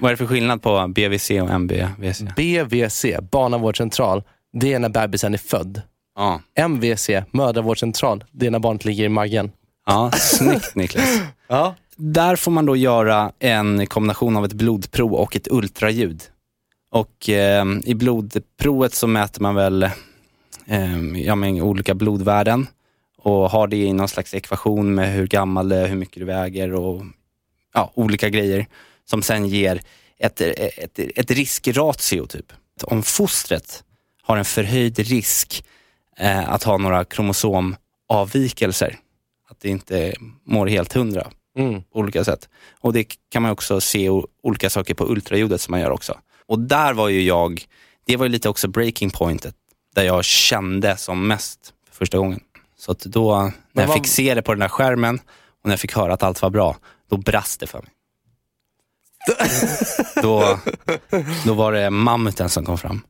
Vad 0.00 0.08
är 0.08 0.10
det 0.10 0.16
för 0.16 0.26
skillnad 0.26 0.62
på 0.62 0.88
BVC 0.88 1.30
och 1.30 1.50
MBVC? 1.50 2.22
BVC, 2.36 3.04
barnavårdscentral, 3.30 4.22
det 4.52 4.72
är 4.72 4.78
när 4.78 4.88
bebisen 4.88 5.34
är 5.34 5.38
född. 5.38 5.82
Ja, 6.16 6.40
MVC, 6.58 7.10
mödravårdscentral, 7.30 8.24
det 8.32 8.46
är 8.46 8.50
när 8.50 8.58
barnet 8.58 8.84
ligger 8.84 9.04
i 9.04 9.08
magen. 9.08 9.50
Ja 9.86 10.10
snyggt 10.10 10.74
Niklas. 10.74 11.20
Ja. 11.48 11.74
Där 11.96 12.36
får 12.36 12.50
man 12.50 12.66
då 12.66 12.76
göra 12.76 13.32
en 13.38 13.86
kombination 13.86 14.36
av 14.36 14.44
ett 14.44 14.52
blodprov 14.52 15.14
och 15.14 15.36
ett 15.36 15.48
ultraljud. 15.50 16.22
Och 16.90 17.28
eh, 17.28 17.64
i 17.84 17.94
blodprovet 17.94 18.94
så 18.94 19.06
mäter 19.06 19.42
man 19.42 19.54
väl 19.54 19.82
eh, 20.66 20.96
ja, 21.14 21.34
men 21.34 21.62
olika 21.62 21.94
blodvärden 21.94 22.66
och 23.18 23.50
har 23.50 23.66
det 23.66 23.76
i 23.76 23.92
någon 23.92 24.08
slags 24.08 24.34
ekvation 24.34 24.94
med 24.94 25.12
hur 25.12 25.26
gammal 25.26 25.68
du 25.68 25.76
är, 25.76 25.88
hur 25.88 25.96
mycket 25.96 26.20
du 26.20 26.24
väger 26.24 26.74
och 26.74 27.02
ja, 27.74 27.92
olika 27.94 28.28
grejer 28.28 28.66
som 29.04 29.22
sen 29.22 29.46
ger 29.46 29.82
ett, 30.18 30.40
ett, 30.40 30.98
ett 30.98 31.30
riskratio. 31.30 32.26
Typ. 32.26 32.52
Om 32.82 33.02
fostret 33.02 33.84
har 34.22 34.36
en 34.36 34.44
förhöjd 34.44 34.98
risk 34.98 35.64
eh, 36.18 36.48
att 36.48 36.62
ha 36.62 36.78
några 36.78 37.04
kromosomavvikelser, 37.04 38.98
att 39.52 39.60
det 39.60 39.68
inte 39.68 40.14
mår 40.44 40.66
helt 40.66 40.92
hundra 40.92 41.30
Mm. 41.58 41.82
på 41.82 41.98
olika 41.98 42.24
sätt. 42.24 42.48
Och 42.80 42.92
det 42.92 43.06
kan 43.30 43.42
man 43.42 43.50
också 43.50 43.80
se 43.80 44.08
olika 44.42 44.70
saker 44.70 44.94
på 44.94 45.04
ultraljudet 45.08 45.60
som 45.60 45.72
man 45.72 45.80
gör 45.80 45.90
också. 45.90 46.18
Och 46.46 46.58
där 46.58 46.92
var 46.94 47.08
ju 47.08 47.22
jag, 47.22 47.64
det 48.04 48.16
var 48.16 48.26
ju 48.26 48.32
lite 48.32 48.48
också 48.48 48.68
breaking 48.68 49.10
pointet, 49.10 49.54
där 49.94 50.02
jag 50.02 50.24
kände 50.24 50.96
som 50.96 51.26
mest 51.26 51.72
för 51.88 51.94
första 51.96 52.18
gången. 52.18 52.40
Så 52.78 52.92
att 52.92 53.00
då, 53.00 53.52
när 53.72 53.82
jag 53.82 53.88
vad- 53.88 53.96
fick 53.96 54.06
se 54.06 54.34
det 54.34 54.42
på 54.42 54.52
den 54.52 54.60
där 54.60 54.68
skärmen 54.68 55.18
och 55.62 55.64
när 55.64 55.72
jag 55.72 55.80
fick 55.80 55.96
höra 55.96 56.12
att 56.14 56.22
allt 56.22 56.42
var 56.42 56.50
bra, 56.50 56.76
då 57.10 57.16
brast 57.16 57.60
det 57.60 57.66
för 57.66 57.78
mig. 57.82 57.90
då, 60.22 60.58
då 61.46 61.54
var 61.54 61.72
det 61.72 61.90
mammuten 61.90 62.48
som 62.48 62.64
kom 62.64 62.78
fram. 62.78 63.00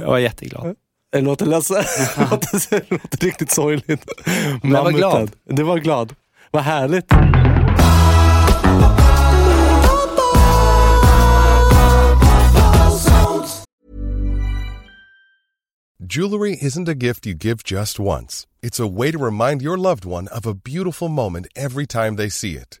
Jag 0.00 0.06
var 0.06 0.18
jätteglad. 0.18 0.76
Det 1.14 1.20
låter 1.20 1.46
ledsen. 1.46 1.76
Det 2.16 2.30
låter, 2.30 2.70
det 2.70 2.90
låter 2.90 3.26
riktigt 3.26 3.50
sorgligt. 3.50 4.04
Men 4.62 4.72
jag 4.72 4.84
var 4.84 4.92
glad. 4.92 5.30
Du 5.44 5.62
var 5.62 5.78
glad. 5.78 6.14
Vad 6.50 6.62
härligt. 6.62 7.12
Jewelry 16.16 16.56
isn't 16.60 16.88
a 16.88 16.94
gift 16.94 17.26
you 17.26 17.34
give 17.34 17.62
just 17.64 17.98
once. 17.98 18.46
It's 18.62 18.80
a 18.80 18.86
way 18.86 19.10
to 19.10 19.18
remind 19.18 19.62
your 19.62 19.78
loved 19.78 20.04
one 20.04 20.28
of 20.28 20.46
a 20.46 20.54
beautiful 20.54 21.08
moment 21.08 21.46
every 21.56 21.86
time 21.86 22.16
they 22.16 22.30
see 22.30 22.56
it. 22.56 22.80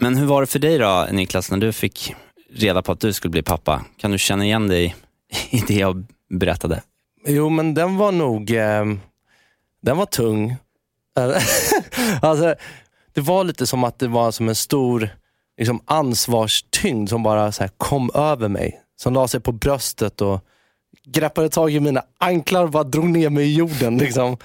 Men 0.00 0.16
hur 0.16 0.26
var 0.26 0.40
det 0.40 0.46
för 0.46 0.58
dig 0.58 0.78
då, 0.78 1.08
Niklas, 1.12 1.50
när 1.50 1.58
du 1.58 1.72
fick 1.72 2.14
reda 2.52 2.82
på 2.82 2.92
att 2.92 3.00
du 3.00 3.12
skulle 3.12 3.30
bli 3.30 3.42
pappa? 3.42 3.84
Kan 3.96 4.10
du 4.10 4.18
känna 4.18 4.44
igen 4.44 4.68
dig 4.68 4.96
i 5.50 5.62
det 5.68 5.74
jag 5.74 6.06
berättade? 6.30 6.82
Jo, 7.26 7.48
men 7.48 7.74
den 7.74 7.96
var 7.96 8.12
nog 8.12 8.50
eh, 8.50 8.84
den 9.82 9.96
var 9.96 10.06
tung. 10.06 10.56
alltså, 12.22 12.54
det 13.12 13.20
var 13.20 13.44
lite 13.44 13.66
som 13.66 13.84
att 13.84 13.98
det 13.98 14.08
var 14.08 14.30
som 14.30 14.48
en 14.48 14.54
stor 14.54 15.08
liksom, 15.58 15.80
ansvarstyngd 15.84 17.08
som 17.08 17.22
bara 17.22 17.52
så 17.52 17.62
här, 17.62 17.70
kom 17.76 18.10
över 18.14 18.48
mig. 18.48 18.80
Som 18.96 19.14
la 19.14 19.28
sig 19.28 19.40
på 19.40 19.52
bröstet 19.52 20.20
och 20.20 20.40
greppade 21.04 21.48
tag 21.48 21.70
i 21.70 21.80
mina 21.80 22.02
anklar 22.18 22.64
och 22.64 22.70
bara 22.70 22.84
drog 22.84 23.08
ner 23.08 23.30
mig 23.30 23.44
i 23.44 23.54
jorden. 23.54 23.98
Liksom. 23.98 24.36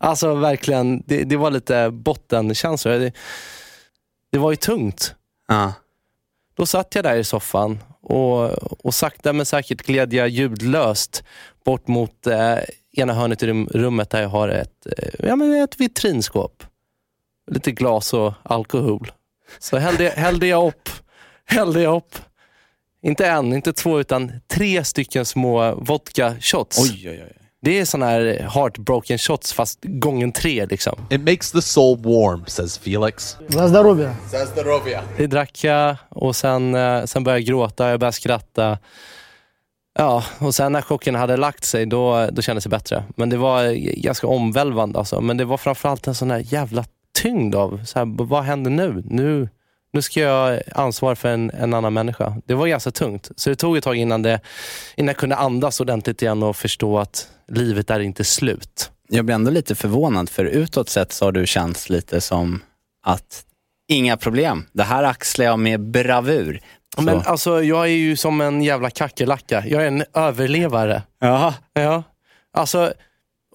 Alltså 0.00 0.34
verkligen, 0.34 1.02
det, 1.06 1.24
det 1.24 1.36
var 1.36 1.50
lite 1.50 1.90
bottenkänsla. 1.90 3.10
Det, 4.30 4.38
var 4.38 4.50
ju 4.50 4.56
tungt. 4.56 5.14
Ja. 5.48 5.72
Då 6.54 6.66
satt 6.66 6.94
jag 6.94 7.04
där 7.04 7.16
i 7.16 7.24
soffan 7.24 7.78
och, 8.00 8.44
och 8.86 8.94
sakta 8.94 9.32
men 9.32 9.46
säkert 9.46 9.82
gled 9.82 10.12
jag 10.12 10.28
ljudlöst 10.28 11.24
bort 11.64 11.88
mot 11.88 12.26
eh, 12.26 12.58
ena 12.92 13.12
hörnet 13.12 13.42
i 13.42 13.46
rum, 13.46 13.68
rummet 13.74 14.10
där 14.10 14.22
jag 14.22 14.28
har 14.28 14.48
ett, 14.48 14.86
eh, 14.98 15.08
ja, 15.28 15.36
men 15.36 15.52
ett 15.62 15.80
vitrinskåp. 15.80 16.64
Lite 17.50 17.72
glas 17.72 18.14
och 18.14 18.32
alkohol. 18.42 19.12
Så 19.58 19.76
hällde, 19.78 20.04
jag- 20.04 20.12
hällde 20.12 20.46
jag 20.46 20.66
upp, 20.66 20.88
hällde 21.44 21.82
jag 21.82 21.96
upp, 21.96 22.14
inte 23.02 23.26
en, 23.26 23.52
inte 23.52 23.72
två, 23.72 24.00
utan 24.00 24.32
tre 24.48 24.84
stycken 24.84 25.24
små 25.24 25.74
vodka 25.74 26.34
shots. 26.40 26.78
Oj, 26.80 27.10
oj, 27.10 27.24
oj. 27.24 27.36
Det 27.62 27.78
är 27.78 27.84
såna 27.84 28.06
här 28.06 28.48
heartbroken 28.54 29.18
shots 29.18 29.52
fast 29.52 29.78
gången 29.82 30.32
tre 30.32 30.66
liksom. 30.66 31.06
It 31.10 31.20
makes 31.20 31.52
the 31.52 31.62
soul 31.62 31.98
warm, 31.98 32.44
says 32.46 32.78
Felix. 32.78 33.36
Det 35.16 35.26
drack 35.26 35.64
jag 35.64 35.96
och 36.08 36.36
sen, 36.36 36.74
eh, 36.74 37.04
sen 37.04 37.24
började 37.24 37.40
jag 37.40 37.46
gråta, 37.46 37.90
jag 37.90 38.00
började 38.00 38.16
skratta. 38.16 38.78
Ja, 39.98 40.24
och 40.38 40.54
sen 40.54 40.72
när 40.72 40.82
chocken 40.82 41.14
hade 41.14 41.36
lagt 41.36 41.64
sig, 41.64 41.86
då, 41.86 42.28
då 42.32 42.42
kändes 42.42 42.64
det 42.64 42.70
bättre. 42.70 43.04
Men 43.16 43.30
det 43.30 43.36
var 43.36 43.72
ganska 44.02 44.26
omvälvande. 44.26 44.98
Alltså. 44.98 45.20
Men 45.20 45.36
det 45.36 45.44
var 45.44 45.56
framförallt 45.56 46.06
en 46.06 46.14
sån 46.14 46.30
här 46.30 46.42
jävla 46.44 46.84
tyngd 47.22 47.54
av, 47.54 47.84
så 47.84 47.98
här, 47.98 48.24
vad 48.24 48.42
händer 48.42 48.70
nu? 48.70 49.02
nu? 49.06 49.48
Nu 49.92 50.02
ska 50.02 50.20
jag 50.20 50.50
ha 50.52 50.60
ansvar 50.74 51.14
för 51.14 51.28
en, 51.28 51.50
en 51.50 51.74
annan 51.74 51.94
människa. 51.94 52.36
Det 52.46 52.54
var 52.54 52.66
ganska 52.66 52.90
tungt. 52.90 53.30
Så 53.36 53.50
det 53.50 53.56
tog 53.56 53.76
ett 53.76 53.84
tag 53.84 53.96
innan, 53.96 54.22
det, 54.22 54.40
innan 54.96 55.06
jag 55.08 55.16
kunde 55.16 55.36
andas 55.36 55.80
ordentligt 55.80 56.22
igen 56.22 56.42
och 56.42 56.56
förstå 56.56 56.98
att 56.98 57.28
livet 57.48 57.90
är 57.90 58.00
inte 58.00 58.24
slut. 58.24 58.90
Jag 59.08 59.24
blir 59.24 59.34
ändå 59.34 59.50
lite 59.50 59.74
förvånad, 59.74 60.28
för 60.28 60.44
utåt 60.44 60.88
sett 60.88 61.12
så 61.12 61.24
har 61.24 61.32
du 61.32 61.46
känts 61.46 61.90
lite 61.90 62.20
som 62.20 62.62
att 63.04 63.44
inga 63.88 64.16
problem, 64.16 64.66
det 64.72 64.82
här 64.82 65.04
axlar 65.04 65.44
jag 65.46 65.58
med 65.58 65.80
bravur. 65.80 66.60
Så. 66.94 67.02
Men 67.02 67.20
alltså, 67.20 67.62
jag 67.62 67.82
är 67.84 67.90
ju 67.92 68.16
som 68.16 68.40
en 68.40 68.62
jävla 68.62 68.90
kackerlacka. 68.90 69.64
Jag 69.66 69.82
är 69.82 69.86
en 69.86 70.04
överlevare. 70.14 71.02
Jaha. 71.20 71.54
Ja. 71.72 72.02
Alltså, 72.52 72.92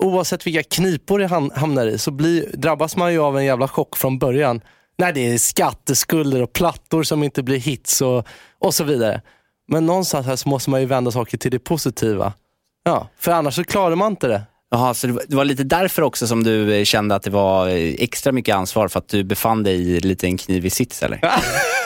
oavsett 0.01 0.47
vilka 0.47 0.63
knipor 0.63 1.21
jag 1.21 1.29
ham- 1.29 1.55
hamnar 1.55 1.87
i 1.87 1.97
så 1.97 2.11
blir, 2.11 2.45
drabbas 2.53 2.95
man 2.95 3.13
ju 3.13 3.19
av 3.19 3.37
en 3.37 3.45
jävla 3.45 3.67
chock 3.67 3.97
från 3.97 4.19
början. 4.19 4.61
När 4.97 5.13
det 5.13 5.33
är 5.33 5.37
skatteskulder 5.37 6.41
och 6.41 6.53
plattor 6.53 7.03
som 7.03 7.23
inte 7.23 7.43
blir 7.43 7.59
hits 7.59 8.01
och, 8.01 8.27
och 8.59 8.73
så 8.73 8.83
vidare. 8.83 9.21
Men 9.67 9.85
någonstans 9.85 10.27
här 10.27 10.35
så 10.35 10.49
måste 10.49 10.69
man 10.69 10.81
ju 10.81 10.85
vända 10.85 11.11
saker 11.11 11.37
till 11.37 11.51
det 11.51 11.59
positiva. 11.59 12.33
Ja, 12.83 13.09
för 13.19 13.31
annars 13.31 13.55
så 13.55 13.63
klarar 13.63 13.95
man 13.95 14.11
inte 14.11 14.27
det. 14.27 14.41
Jaha, 14.71 14.93
så 14.93 15.07
det 15.07 15.13
var, 15.13 15.23
det 15.27 15.35
var 15.35 15.45
lite 15.45 15.63
därför 15.63 16.01
också 16.01 16.27
som 16.27 16.43
du 16.43 16.75
eh, 16.75 16.83
kände 16.83 17.15
att 17.15 17.23
det 17.23 17.29
var 17.29 17.67
eh, 17.67 17.95
extra 17.99 18.31
mycket 18.31 18.55
ansvar 18.55 18.87
för 18.87 18.99
att 18.99 19.07
du 19.07 19.23
befann 19.23 19.63
dig 19.63 19.75
i 19.75 19.99
lite 19.99 20.27
en 20.27 20.37
knivig 20.37 20.71
sits 20.71 21.03
eller? 21.03 21.19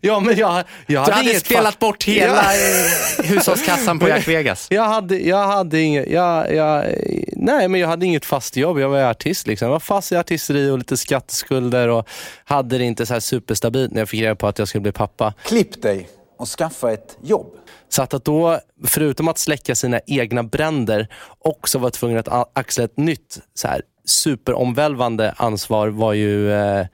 Ja, 0.00 0.20
men 0.20 0.36
jag, 0.36 0.64
jag 0.86 1.06
Du 1.06 1.12
hade 1.12 1.30
inget 1.30 1.46
spelat 1.46 1.74
fa- 1.74 1.80
bort 1.80 2.04
hela 2.04 2.42
hushållskassan 3.24 3.98
på 3.98 4.08
Jack 4.08 4.28
Vegas. 4.28 4.66
Jag 4.70 4.84
hade, 4.84 5.18
jag 5.18 5.46
hade 5.46 5.80
inget, 5.80 6.10
jag, 6.10 6.54
jag, 6.54 6.84
nej 7.32 7.68
men 7.68 7.80
jag 7.80 7.88
hade 7.88 8.06
inget 8.06 8.24
fast 8.24 8.56
jobb. 8.56 8.78
Jag 8.78 8.88
var 8.88 9.02
artist 9.02 9.46
liksom. 9.46 9.66
Jag 9.66 9.72
var 9.72 9.80
fast 9.80 10.12
i 10.12 10.16
artisteri 10.16 10.70
och 10.70 10.78
lite 10.78 10.96
skatteskulder 10.96 11.88
och 11.88 12.08
hade 12.44 12.78
det 12.78 12.84
inte 12.84 13.06
så 13.06 13.12
här 13.12 13.20
superstabilt 13.20 13.92
när 13.92 14.00
jag 14.00 14.08
fick 14.08 14.20
reda 14.20 14.34
på 14.34 14.46
att 14.46 14.58
jag 14.58 14.68
skulle 14.68 14.82
bli 14.82 14.92
pappa. 14.92 15.34
Klipp 15.44 15.82
dig 15.82 16.08
och 16.38 16.48
skaffa 16.48 16.92
ett 16.92 17.18
jobb. 17.22 17.46
Så 17.88 18.02
att, 18.02 18.14
att 18.14 18.24
då, 18.24 18.58
förutom 18.86 19.28
att 19.28 19.38
släcka 19.38 19.74
sina 19.74 20.00
egna 20.06 20.42
bränder, 20.42 21.08
också 21.38 21.78
vara 21.78 21.90
tvungen 21.90 22.18
att 22.18 22.50
axla 22.58 22.84
ett 22.84 22.96
nytt 22.96 23.38
så 23.54 23.68
här, 23.68 23.82
superomvälvande 24.06 25.34
ansvar 25.36 25.88
var 25.88 26.12
ju, 26.12 26.52
eh, 26.52 26.86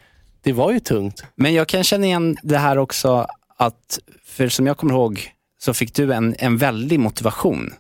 det 0.44 0.52
var 0.52 0.72
ju 0.72 0.80
tungt. 0.80 1.24
Men 1.34 1.54
jag 1.54 1.68
kan 1.68 1.84
känna 1.84 2.06
igen 2.06 2.36
det 2.42 2.58
här 2.58 2.78
också 2.78 3.26
att, 3.56 3.98
för 4.24 4.48
som 4.48 4.66
jag 4.66 4.76
kommer 4.76 4.94
ihåg, 4.94 5.30
så 5.58 5.74
fick 5.74 5.94
du 5.94 6.12
en, 6.12 6.36
en 6.38 6.56
väldig 6.56 7.00
motivation 7.00 7.74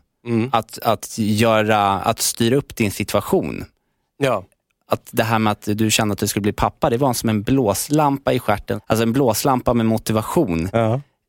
att, 0.52 0.78
att, 0.78 1.18
göra, 1.18 1.80
att 1.80 2.20
styra 2.20 2.56
upp 2.56 2.76
din 2.76 2.90
situation. 2.90 3.64
Ja. 4.18 4.44
Att 4.86 5.08
det 5.10 5.22
här 5.22 5.38
med 5.38 5.50
att 5.50 5.68
du 5.72 5.90
kände 5.90 6.12
att 6.12 6.18
du 6.18 6.26
skulle 6.26 6.42
bli 6.42 6.52
pappa, 6.52 6.90
det 6.90 6.96
var 6.96 7.12
som 7.12 7.28
en 7.28 7.42
blåslampa 7.42 8.32
i 8.32 8.38
stjärten. 8.38 8.80
Alltså 8.86 9.02
en 9.02 9.12
blåslampa 9.12 9.74
med 9.74 9.86
motivation. 9.86 10.68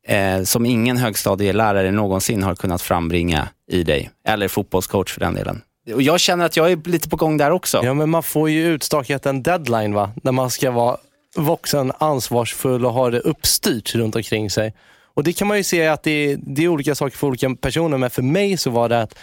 Eh, 0.07 0.43
som 0.43 0.65
ingen 0.65 0.97
högstadielärare 0.97 1.91
någonsin 1.91 2.43
har 2.43 2.55
kunnat 2.55 2.81
frambringa 2.81 3.47
i 3.71 3.83
dig. 3.83 4.09
Eller 4.27 4.47
fotbollscoach 4.47 5.13
för 5.13 5.19
den 5.19 5.33
delen. 5.33 5.61
Och 5.93 6.01
jag 6.01 6.19
känner 6.19 6.45
att 6.45 6.57
jag 6.57 6.71
är 6.71 6.89
lite 6.89 7.09
på 7.09 7.15
gång 7.15 7.37
där 7.37 7.51
också. 7.51 7.81
Ja, 7.83 7.93
men 7.93 8.09
man 8.09 8.23
får 8.23 8.49
ju 8.49 8.67
utstakat 8.67 9.25
en 9.25 9.43
deadline 9.43 9.93
va? 9.93 10.11
När 10.23 10.31
man 10.31 10.49
ska 10.49 10.71
vara 10.71 10.97
vuxen, 11.35 11.91
ansvarsfull 11.97 12.85
och 12.85 12.93
har 12.93 13.11
det 13.11 13.19
uppstyrt 13.19 13.95
runt 13.95 14.15
omkring 14.15 14.49
sig. 14.49 14.73
Och 15.15 15.23
Det 15.23 15.33
kan 15.33 15.47
man 15.47 15.57
ju 15.57 15.63
se 15.63 15.87
att 15.87 16.03
det 16.03 16.11
är, 16.11 16.37
det 16.41 16.63
är 16.63 16.67
olika 16.67 16.95
saker 16.95 17.17
för 17.17 17.27
olika 17.27 17.55
personer, 17.55 17.97
men 17.97 18.09
för 18.09 18.21
mig 18.21 18.57
så 18.57 18.69
var 18.69 18.89
det 18.89 19.01
att 19.01 19.15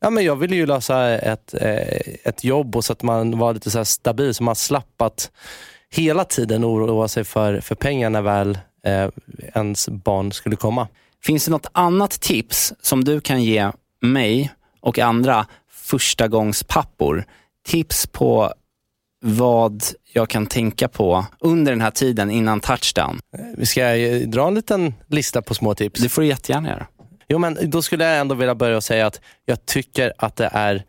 ja, 0.00 0.10
men 0.10 0.24
jag 0.24 0.36
ville 0.36 0.56
ju 0.56 0.66
lösa 0.66 1.18
ett, 1.18 1.54
eh, 1.54 2.14
ett 2.24 2.44
jobb 2.44 2.76
och 2.76 2.84
så 2.84 2.92
att 2.92 3.02
man 3.02 3.38
var 3.38 3.54
lite 3.54 3.70
så 3.70 3.78
här 3.78 3.84
stabil, 3.84 4.34
så 4.34 4.42
man 4.42 4.56
slapp 4.56 5.02
att 5.02 5.30
hela 5.90 6.24
tiden 6.24 6.64
oroa 6.64 7.08
sig 7.08 7.24
för, 7.24 7.60
för 7.60 7.74
pengar 7.74 8.10
när 8.10 8.22
väl 8.22 8.58
eh, 8.84 9.08
ens 9.54 9.88
barn 9.88 10.32
skulle 10.32 10.56
komma. 10.56 10.88
Finns 11.24 11.44
det 11.44 11.50
något 11.50 11.70
annat 11.72 12.10
tips 12.10 12.74
som 12.80 13.04
du 13.04 13.20
kan 13.20 13.42
ge 13.42 13.70
mig 14.00 14.52
och 14.80 14.98
andra 14.98 15.46
förstagångspappor? 15.70 17.24
Tips 17.66 18.06
på 18.06 18.52
vad 19.20 19.82
jag 20.12 20.28
kan 20.28 20.46
tänka 20.46 20.88
på 20.88 21.26
under 21.40 21.72
den 21.72 21.80
här 21.80 21.90
tiden 21.90 22.30
innan 22.30 22.60
touchdown. 22.60 23.18
Vi 23.56 23.66
ska 23.66 23.82
dra 24.26 24.48
en 24.48 24.54
liten 24.54 24.94
lista 25.06 25.42
på 25.42 25.54
små 25.54 25.74
tips. 25.74 26.00
Det 26.00 26.08
får 26.08 26.22
du 26.22 26.28
jättegärna 26.28 26.68
göra. 26.68 26.86
Jo, 27.28 27.38
men 27.38 27.58
då 27.70 27.82
skulle 27.82 28.04
jag 28.04 28.18
ändå 28.18 28.34
vilja 28.34 28.54
börja 28.54 28.76
och 28.76 28.84
säga 28.84 29.06
att 29.06 29.20
jag 29.44 29.66
tycker 29.66 30.12
att 30.18 30.36
det 30.36 30.50
är 30.52 30.84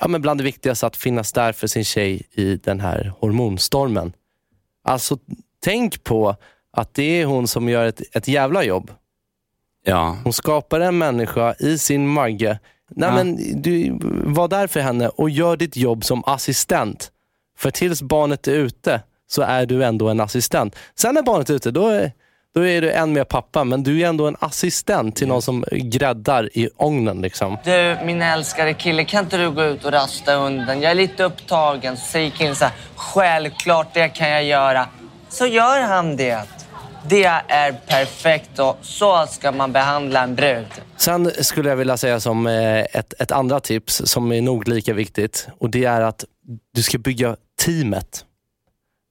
ja, 0.00 0.08
men 0.08 0.20
bland 0.22 0.40
det 0.40 0.44
viktigaste 0.44 0.86
att 0.86 0.96
finnas 0.96 1.32
där 1.32 1.52
för 1.52 1.66
sin 1.66 1.84
tjej 1.84 2.22
i 2.32 2.56
den 2.56 2.80
här 2.80 3.12
hormonstormen. 3.18 4.12
Alltså, 4.84 5.18
tänk 5.64 6.04
på 6.04 6.36
att 6.72 6.94
det 6.94 7.02
är 7.20 7.24
hon 7.26 7.48
som 7.48 7.68
gör 7.68 7.86
ett, 7.86 8.16
ett 8.16 8.28
jävla 8.28 8.64
jobb. 8.64 8.90
Ja. 9.84 10.16
Hon 10.24 10.32
skapar 10.32 10.80
en 10.80 10.98
människa 10.98 11.54
i 11.58 11.78
sin 11.78 12.08
mage. 12.08 12.58
Nej, 12.90 13.08
Ja. 13.08 13.14
men 13.14 13.36
du, 13.62 13.98
var 14.24 14.48
där 14.48 14.66
för 14.66 14.80
henne 14.80 15.08
och 15.08 15.30
gör 15.30 15.56
ditt 15.56 15.76
jobb 15.76 16.04
som 16.04 16.22
assistent. 16.26 17.10
För 17.58 17.70
tills 17.70 18.02
barnet 18.02 18.48
är 18.48 18.52
ute 18.52 19.00
så 19.30 19.42
är 19.42 19.66
du 19.66 19.84
ändå 19.84 20.08
en 20.08 20.20
assistent. 20.20 20.76
Sen 20.94 21.14
när 21.14 21.22
barnet 21.22 21.50
är 21.50 21.54
ute, 21.54 21.70
då 21.70 21.88
är, 21.88 22.12
då 22.54 22.66
är 22.66 22.80
du 22.80 22.92
en 22.92 23.12
med 23.12 23.28
pappa, 23.28 23.64
men 23.64 23.82
du 23.82 24.00
är 24.00 24.08
ändå 24.08 24.26
en 24.26 24.36
assistent 24.40 25.16
till 25.16 25.28
någon 25.28 25.42
som 25.42 25.64
gräddar 25.70 26.58
i 26.58 26.68
ångnen. 26.76 27.20
Liksom. 27.20 27.58
Du, 27.64 27.96
min 28.04 28.22
älskade 28.22 28.74
kille, 28.74 29.04
kan 29.04 29.24
inte 29.24 29.36
du 29.36 29.50
gå 29.50 29.64
ut 29.64 29.84
och 29.84 29.92
rasta 29.92 30.36
hunden? 30.36 30.82
Jag 30.82 30.90
är 30.90 30.94
lite 30.94 31.24
upptagen. 31.24 31.96
Så 31.96 32.06
säger 32.06 32.30
killen 32.30 32.56
så 32.56 32.64
här, 32.64 32.74
självklart 32.96 33.94
det 33.94 34.08
kan 34.08 34.30
jag 34.30 34.44
göra. 34.44 34.86
Så 35.28 35.46
gör 35.46 35.82
han 35.82 36.16
det. 36.16 36.42
Det 37.08 37.24
är 37.48 37.72
perfekt 37.72 38.58
och 38.58 38.78
så 38.82 39.26
ska 39.26 39.52
man 39.52 39.72
behandla 39.72 40.22
en 40.22 40.34
brud. 40.34 40.66
Sen 40.96 41.30
skulle 41.40 41.68
jag 41.68 41.76
vilja 41.76 41.96
säga 41.96 42.20
som 42.20 42.46
eh, 42.46 42.78
ett, 42.78 43.14
ett 43.18 43.32
andra 43.32 43.60
tips 43.60 44.02
som 44.04 44.32
är 44.32 44.42
nog 44.42 44.68
lika 44.68 44.94
viktigt 44.94 45.48
och 45.58 45.70
det 45.70 45.84
är 45.84 46.00
att 46.00 46.24
du 46.74 46.82
ska 46.82 46.98
bygga 46.98 47.36
teamet. 47.64 48.24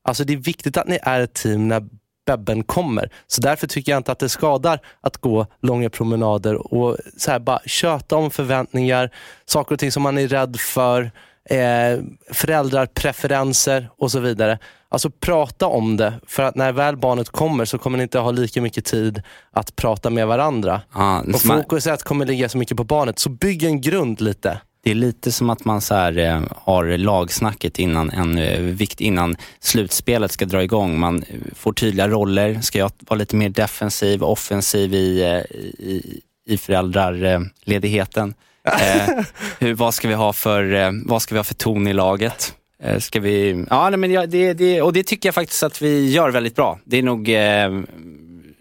Alltså 0.08 0.24
det 0.24 0.34
är 0.34 0.38
viktigt 0.38 0.78
att 0.78 0.88
ni 0.88 1.00
är 1.04 1.20
ett 1.22 1.34
team 1.34 1.68
när 1.68 1.84
bebben 2.26 2.64
kommer. 2.64 3.10
Så 3.28 3.42
därför 3.42 3.68
tycker 3.68 3.92
jag 3.92 4.00
inte 4.00 4.12
att 4.12 4.20
det 4.20 4.30
skadar 4.30 4.80
att 5.02 5.18
gå 5.18 5.46
långa 5.62 5.90
promenader 5.90 6.74
och 6.74 6.98
så 7.18 7.32
här 7.32 7.40
bara 7.40 7.60
köta 7.66 8.16
om 8.16 8.32
förväntningar, 8.32 9.12
saker 9.46 9.76
och 9.76 9.80
ting 9.80 9.92
som 9.92 10.04
man 10.04 10.18
är 10.18 10.28
rädd 10.28 10.60
för, 10.60 11.12
eh, 11.50 12.00
föräldrarpreferenser 12.34 13.90
och 13.98 14.12
så 14.12 14.20
vidare. 14.20 14.60
Alltså 14.90 15.10
prata 15.10 15.66
om 15.68 15.98
det, 15.98 16.14
för 16.28 16.44
att 16.44 16.56
när 16.56 16.72
väl 16.72 16.98
barnet 16.98 17.30
kommer 17.30 17.66
så 17.66 17.78
kommer 17.78 17.98
ni 17.98 18.04
inte 18.04 18.20
ha 18.20 18.32
lika 18.32 18.62
mycket 18.62 18.86
tid 18.86 19.22
att 19.52 19.76
prata 19.76 20.10
med 20.10 20.28
varandra. 20.28 20.82
Ja, 20.94 21.20
och 21.20 21.28
man- 21.46 21.58
fokuset 21.64 22.04
kommer 22.04 22.26
ligga 22.26 22.50
så 22.50 22.58
mycket 22.58 22.78
på 22.78 22.84
barnet, 22.84 23.20
så 23.20 23.30
bygg 23.30 23.64
en 23.64 23.82
grund 23.82 24.22
lite. 24.22 24.62
Det 24.82 24.92
är 24.92 24.96
lite 24.96 25.32
som 25.32 25.50
att 25.50 25.66
man 25.66 25.82
så 25.82 25.96
här, 25.96 26.18
eh, 26.18 26.42
har 26.56 26.98
lagsnacket 26.98 27.80
innan, 27.80 28.10
en, 28.10 28.38
eh, 28.38 28.60
vikt, 28.62 29.02
innan 29.02 29.38
slutspelet 29.60 30.32
ska 30.32 30.46
dra 30.46 30.64
igång. 30.64 31.00
Man 31.00 31.24
får 31.56 31.74
tydliga 31.74 32.08
roller. 32.08 32.62
Ska 32.62 32.80
jag 32.80 32.92
vara 33.00 33.18
lite 33.18 33.36
mer 33.36 33.50
defensiv, 33.50 34.24
offensiv 34.24 34.94
i, 34.94 35.22
eh, 35.24 35.58
i, 35.86 36.22
i 36.48 36.58
föräldraledigheten? 36.58 38.34
Eh, 38.68 39.24
hur, 39.60 39.74
vad, 39.74 39.94
ska 39.94 40.08
vi 40.08 40.14
ha 40.14 40.34
för, 40.34 40.92
vad 41.08 41.22
ska 41.22 41.36
vi 41.36 41.40
ha 41.40 41.44
för 41.44 41.54
ton 41.54 41.88
i 41.88 41.94
laget? 41.94 42.54
Eh, 42.84 43.00
ska 43.00 43.20
vi, 43.20 43.66
ja, 43.70 43.90
nej, 43.90 43.98
men 43.98 44.12
jag, 44.12 44.30
det, 44.30 44.54
det, 44.54 44.82
och 44.82 44.94
det 44.94 45.04
tycker 45.04 45.28
jag 45.28 45.36
faktiskt 45.36 45.64
att 45.64 45.82
vi 45.82 46.12
gör 46.12 46.32
väldigt 46.32 46.56
bra. 46.56 46.80
Det 46.84 46.98
är 46.98 47.04
nog, 47.04 47.30
eh, 47.30 47.82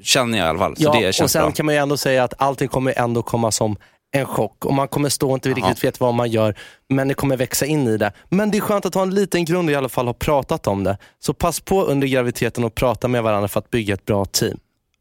känner 0.03 0.39
jag 0.39 0.47
i 0.47 0.49
alla 0.49 0.59
fall. 0.59 0.75
Ja, 0.79 1.09
och 1.09 1.31
sen 1.31 1.43
bra. 1.43 1.51
kan 1.51 1.67
man 1.67 1.75
ju 1.75 1.81
ändå 1.81 1.97
säga 1.97 2.25
att 2.25 2.35
allting 2.39 2.69
kommer 2.69 2.99
ändå 2.99 3.23
komma 3.23 3.53
som 3.53 3.77
en 4.13 4.27
chock 4.27 4.65
och 4.65 4.75
man 4.75 4.89
kommer 4.89 5.09
stå 5.09 5.29
och 5.31 5.35
inte 5.37 5.49
riktigt 5.49 5.85
vet 5.85 6.01
vad 6.01 6.15
man 6.15 6.31
gör, 6.31 6.55
men 6.89 7.09
det 7.09 7.15
kommer 7.15 7.37
växa 7.37 7.67
in 7.67 7.89
i 7.89 7.97
det. 7.97 8.13
Men 8.29 8.51
det 8.51 8.59
är 8.59 8.61
skönt 8.61 8.87
att 8.87 8.95
ha 8.95 9.03
en 9.03 9.15
liten 9.15 9.45
grund 9.45 9.69
och 9.69 9.73
i 9.73 9.75
alla 9.77 9.89
fall 9.89 10.07
ha 10.07 10.15
pratat 10.15 10.67
om 10.67 10.85
det. 10.85 10.99
Så 11.19 11.35
pass 11.35 11.61
på 11.61 11.83
under 11.85 12.07
graviditeten 12.07 12.65
och 12.65 12.75
prata 12.75 13.09
med 13.09 13.23
varandra 13.23 13.49
för 13.49 13.59
att 13.61 13.71
bygga 13.71 13.95
ett 13.95 14.05
bra 14.05 14.25
team. 14.25 14.59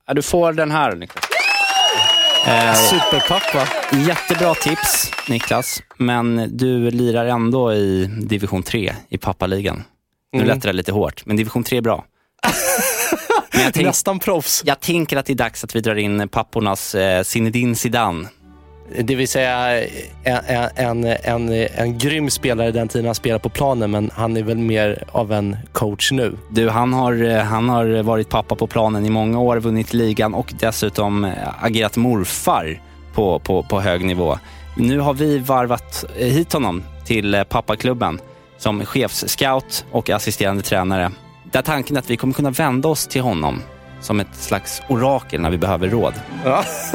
Ja, 0.08 0.14
du 0.14 0.22
får 0.22 0.54
den 0.54 0.72
här 0.72 0.96
Niklas. 0.96 1.26
Eh, 2.48 2.74
Superpappa. 2.74 3.68
Jättebra 4.08 4.54
tips 4.56 5.12
Niklas, 5.30 5.82
men 5.98 6.50
du 6.58 6.92
lirar 6.92 7.26
ändå 7.26 7.74
i 7.74 8.06
division 8.06 8.64
3 8.64 8.94
i 9.10 9.18
pappaligan. 9.18 9.84
Nu 10.34 10.40
Mm. 10.42 10.48
lät 10.56 10.62
det 10.64 10.74
lite 10.74 10.92
hårt, 10.92 11.26
men 11.26 11.36
division 11.36 11.64
3 11.64 11.78
är 11.78 11.82
bra. 11.82 12.06
Nästan 13.76 14.20
proffs. 14.20 14.62
Jag 14.66 14.80
tänker 14.80 15.18
att 15.18 15.26
det 15.26 15.34
är 15.34 15.38
dags 15.38 15.64
att 15.64 15.76
vi 15.76 15.80
drar 15.82 15.96
in 15.96 16.30
pappornas 16.30 16.96
eh, 16.96 17.24
Zinedine 17.24 17.76
Zidane. 17.76 18.28
Det 19.00 19.16
vill 19.16 19.28
säga 19.28 19.84
en, 20.24 20.74
en, 20.76 21.04
en, 21.24 21.68
en, 21.76 21.98
grym 21.98 22.30
spelare 22.30 22.72
den 22.72 22.88
tiden 22.88 23.06
han 23.06 23.16
spelade 23.16 23.40
på 23.40 23.50
planen, 23.50 23.92
men 23.92 24.12
han 24.14 24.38
är 24.38 24.44
väl 24.44 24.58
mer 24.58 25.04
av 25.12 25.32
en 25.32 25.58
coach 25.72 26.12
nu. 26.12 26.38
Du, 26.50 26.70
han 26.70 26.94
har, 26.94 27.40
han 27.40 27.70
har 27.70 28.04
varit 28.04 28.30
pappa 28.30 28.56
på 28.56 28.68
planen 28.68 29.06
i 29.06 29.10
många 29.10 29.40
år, 29.40 29.58
vunnit 29.58 29.94
ligan 29.94 30.34
och 30.34 30.54
dessutom 30.60 31.32
agerat 31.60 31.98
morfar 31.98 32.82
på, 33.14 33.40
på, 33.40 33.64
på 33.64 33.82
hög 33.82 34.06
nivå. 34.06 34.38
Nu 34.78 35.00
har 35.00 35.14
vi 35.14 35.40
varvat 35.40 36.06
hit 36.16 36.54
honom 36.54 36.84
till 37.06 37.44
pappaklubben 37.50 38.20
som 38.58 38.86
chefsscout 38.86 39.86
och 39.92 40.10
assisterande 40.10 40.64
tränare. 40.64 41.12
Där 41.52 41.62
tanken 41.62 41.96
är 41.96 42.00
att 42.00 42.10
vi 42.10 42.18
kommer 42.18 42.34
kunna 42.34 42.52
vända 42.52 42.90
oss 42.90 43.08
till 43.08 43.22
honom 43.22 43.62
som 44.06 44.20
ett 44.20 44.36
slags 44.36 44.82
orakel 44.88 45.42
när 45.42 45.50
vi 45.50 45.58
behöver 45.58 45.90
råd. 45.90 46.14
Ja. 46.46 46.64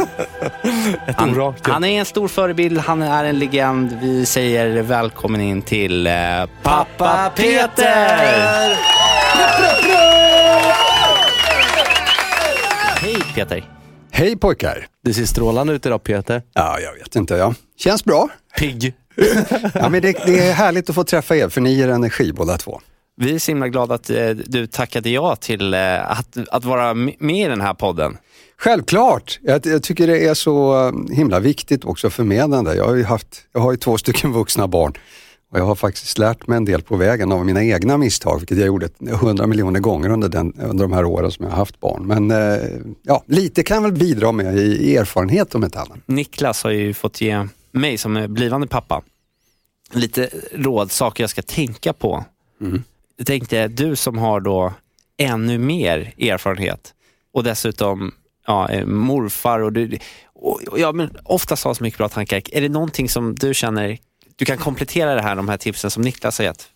ett 1.06 1.16
Han, 1.16 1.30
orakel. 1.30 1.72
han 1.72 1.84
är 1.84 1.98
en 1.98 2.04
stor 2.04 2.28
förebild, 2.28 2.78
han 2.78 3.02
är 3.02 3.24
en 3.24 3.38
legend. 3.38 3.98
Vi 4.00 4.26
säger 4.26 4.82
välkommen 4.82 5.40
in 5.40 5.62
till 5.62 6.06
eh, 6.06 6.12
pappa 6.62 7.32
Peter! 7.36 8.76
Hej 13.00 13.16
Peter! 13.34 13.64
Hej 14.10 14.36
pojkar! 14.36 14.86
Det 15.04 15.14
ser 15.14 15.24
strålande 15.24 15.72
ut 15.72 15.86
idag 15.86 16.02
Peter. 16.02 16.42
Ja, 16.54 16.80
jag 16.80 16.94
vet 16.94 17.16
inte. 17.16 17.34
Ja. 17.34 17.54
Känns 17.78 18.04
bra. 18.04 18.28
Pigg. 18.58 18.94
ja, 19.74 19.88
men 19.88 20.02
det, 20.02 20.26
det 20.26 20.48
är 20.48 20.52
härligt 20.52 20.88
att 20.88 20.94
få 20.94 21.04
träffa 21.04 21.36
er, 21.36 21.48
för 21.48 21.60
ni 21.60 21.72
ger 21.72 21.88
energi 21.88 22.32
båda 22.32 22.56
två. 22.56 22.80
Vi 23.22 23.34
är 23.34 23.38
så 23.38 23.50
himla 23.50 23.68
glada 23.68 23.94
att 23.94 24.10
eh, 24.10 24.28
du 24.28 24.66
tackade 24.66 25.10
ja 25.10 25.36
till 25.36 25.74
eh, 25.74 26.10
att, 26.10 26.38
att 26.50 26.64
vara 26.64 26.94
med 26.94 27.46
i 27.46 27.48
den 27.48 27.60
här 27.60 27.74
podden. 27.74 28.18
Självklart! 28.56 29.38
Jag, 29.42 29.66
jag 29.66 29.82
tycker 29.82 30.06
det 30.06 30.26
är 30.26 30.34
så 30.34 30.86
eh, 30.88 31.16
himla 31.16 31.40
viktigt 31.40 31.84
också 31.84 32.10
förmedlande. 32.10 32.74
Jag 32.74 32.84
har 32.84 32.94
ju, 32.94 33.04
haft, 33.04 33.46
jag 33.52 33.60
har 33.60 33.72
ju 33.72 33.76
två 33.76 33.98
stycken 33.98 34.32
vuxna 34.40 34.68
barn 34.68 34.92
och 35.52 35.58
jag 35.58 35.64
har 35.64 35.74
faktiskt 35.74 36.18
lärt 36.18 36.46
mig 36.46 36.56
en 36.56 36.64
del 36.64 36.82
på 36.82 36.96
vägen 36.96 37.32
av 37.32 37.46
mina 37.46 37.64
egna 37.64 37.98
misstag, 37.98 38.38
vilket 38.38 38.58
jag 38.58 38.66
gjorde 38.66 38.88
hundra 39.20 39.46
miljoner 39.46 39.80
gånger 39.80 40.10
under, 40.10 40.28
den, 40.28 40.54
under 40.60 40.84
de 40.84 40.92
här 40.92 41.04
åren 41.04 41.30
som 41.30 41.44
jag 41.44 41.52
har 41.52 41.58
haft 41.58 41.80
barn. 41.80 42.06
Men 42.06 42.32
ja, 43.02 43.24
lite 43.26 43.62
kan 43.62 43.74
jag 43.74 43.82
väl 43.82 43.92
bidra 43.92 44.32
med 44.32 44.58
i, 44.58 44.96
erfarenhet 44.96 45.54
om 45.54 45.62
ett 45.62 45.76
annat. 45.76 45.98
Niklas 46.06 46.62
har 46.62 46.70
ju 46.70 46.94
fått 46.94 47.20
ge 47.20 47.48
mig 47.72 47.98
som 47.98 48.16
är 48.16 48.28
blivande 48.28 48.66
pappa 48.66 49.02
lite 49.92 50.30
råd, 50.52 50.90
saker 50.90 51.22
jag 51.22 51.30
ska 51.30 51.42
tänka 51.42 51.92
på. 51.92 52.24
Jag 53.20 53.26
tänkte, 53.26 53.68
du 53.68 53.96
som 53.96 54.18
har 54.18 54.40
då 54.40 54.72
ännu 55.18 55.58
mer 55.58 56.14
erfarenhet 56.18 56.94
och 57.32 57.44
dessutom 57.44 58.12
ja, 58.46 58.68
eh, 58.68 58.86
morfar 58.86 59.60
och 59.60 59.72
du, 59.72 59.98
och, 60.34 60.62
och, 60.62 60.78
ja, 60.78 60.92
men 60.92 61.16
oftast 61.24 61.64
har 61.64 61.74
så 61.74 61.82
mycket 61.82 61.98
bra 61.98 62.08
tankar. 62.08 62.42
Är 62.52 62.60
det 62.60 62.68
någonting 62.68 63.08
som 63.08 63.34
du 63.34 63.54
känner, 63.54 63.98
du 64.36 64.44
kan 64.44 64.58
komplettera 64.58 65.14
det 65.14 65.22
här, 65.22 65.36
de 65.36 65.48
här 65.48 65.56
tipsen 65.56 65.90
som 65.90 66.02
Niklas 66.02 66.38
har 66.38 66.44
gett? 66.44 66.68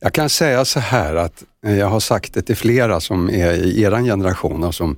Jag 0.00 0.12
kan 0.12 0.28
säga 0.28 0.64
så 0.64 0.80
här 0.80 1.14
att 1.14 1.44
eh, 1.66 1.78
jag 1.78 1.86
har 1.86 2.00
sagt 2.00 2.34
det 2.34 2.42
till 2.42 2.56
flera 2.56 3.00
som 3.00 3.30
är 3.30 3.52
i 3.52 3.82
er 3.82 4.02
generation 4.04 4.64
och 4.64 4.74
som, 4.74 4.96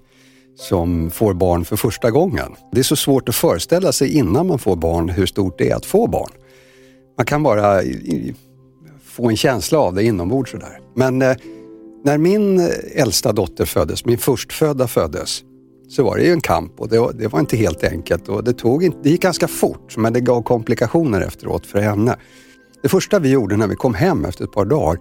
som 0.57 1.11
får 1.11 1.35
barn 1.35 1.64
för 1.64 1.76
första 1.76 2.11
gången. 2.11 2.57
Det 2.72 2.78
är 2.78 2.85
så 2.85 2.96
svårt 2.96 3.28
att 3.28 3.37
föreställa 3.37 3.92
sig 3.92 4.14
innan 4.16 4.46
man 4.46 4.59
får 4.59 4.76
barn 4.76 5.09
hur 5.09 5.26
stort 5.26 5.59
det 5.59 5.70
är 5.70 5.76
att 5.76 5.87
få 5.87 6.07
barn. 6.07 6.30
Man 7.16 7.26
kan 7.26 7.42
bara 7.42 7.83
få 9.14 9.31
en 9.31 9.37
känsla 9.37 9.79
av 9.79 9.94
det 9.94 10.05
inombords 10.05 10.50
sådär. 10.50 10.81
Men 10.94 11.22
eh, 11.22 11.37
när 12.05 12.18
min 12.18 12.61
eh, 12.61 12.66
äldsta 12.94 13.33
dotter 13.33 13.64
föddes, 13.64 14.05
min 14.05 14.18
förstfödda 14.18 14.88
föddes, 14.88 15.42
så 15.88 16.05
var 16.05 16.16
det 16.16 16.24
ju 16.24 16.33
en 16.33 16.40
kamp 16.40 16.81
och 16.81 16.88
det 16.88 16.98
var, 16.98 17.12
det 17.12 17.29
var 17.29 17.40
inte 17.40 17.57
helt 17.57 17.85
enkelt 17.85 18.29
och 18.29 18.44
det, 18.44 18.53
tog 18.53 18.85
inte, 18.85 18.98
det 19.03 19.11
gick 19.11 19.22
ganska 19.22 19.48
fort 19.48 19.96
men 19.96 20.12
det 20.12 20.20
gav 20.20 20.42
komplikationer 20.42 21.20
efteråt 21.20 21.66
för 21.66 21.79
henne. 21.79 22.16
Det 22.83 22.88
första 22.88 23.18
vi 23.18 23.31
gjorde 23.31 23.57
när 23.57 23.66
vi 23.66 23.77
kom 23.77 23.94
hem 23.94 24.24
efter 24.24 24.44
ett 24.44 24.53
par 24.53 24.64
dagar, 24.64 24.98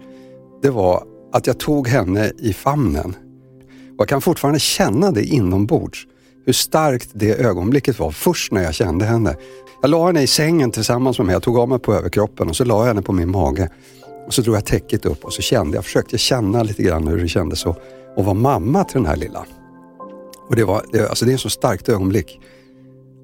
det 0.62 0.70
var 0.70 1.04
att 1.32 1.46
jag 1.46 1.58
tog 1.58 1.88
henne 1.88 2.32
i 2.38 2.52
famnen. 2.52 3.16
Och 3.70 4.00
jag 4.00 4.08
kan 4.08 4.20
fortfarande 4.20 4.60
känna 4.60 5.10
det 5.10 5.24
inombords, 5.24 6.06
hur 6.46 6.52
starkt 6.52 7.10
det 7.12 7.34
ögonblicket 7.34 7.98
var 7.98 8.10
först 8.10 8.52
när 8.52 8.62
jag 8.62 8.74
kände 8.74 9.04
henne. 9.04 9.36
Jag 9.82 9.90
la 9.90 10.06
henne 10.06 10.22
i 10.22 10.26
sängen 10.26 10.70
tillsammans 10.70 11.18
med 11.18 11.26
mig, 11.26 11.32
jag 11.32 11.42
tog 11.42 11.58
av 11.58 11.68
mig 11.68 11.78
på 11.78 11.94
överkroppen 11.94 12.48
och 12.48 12.56
så 12.56 12.64
la 12.64 12.78
jag 12.78 12.86
henne 12.86 13.02
på 13.02 13.12
min 13.12 13.30
mage. 13.30 13.68
Och 14.26 14.34
så 14.34 14.42
drog 14.42 14.56
jag 14.56 14.64
täcket 14.64 15.06
upp 15.06 15.24
och 15.24 15.32
så 15.32 15.42
kände 15.42 15.76
jag, 15.76 15.84
försökte 15.84 16.18
känna 16.18 16.62
lite 16.62 16.82
grann 16.82 17.08
hur 17.08 17.18
det 17.18 17.28
kändes 17.28 17.66
att, 17.66 17.78
att 18.16 18.24
vara 18.24 18.34
mamma 18.34 18.84
till 18.84 18.96
den 18.96 19.06
här 19.06 19.16
lilla. 19.16 19.46
Och 20.48 20.56
det, 20.56 20.64
var, 20.64 20.84
det, 20.92 21.08
alltså 21.08 21.24
det 21.24 21.32
är 21.32 21.34
ett 21.34 21.40
så 21.40 21.50
starkt 21.50 21.88
ögonblick. 21.88 22.40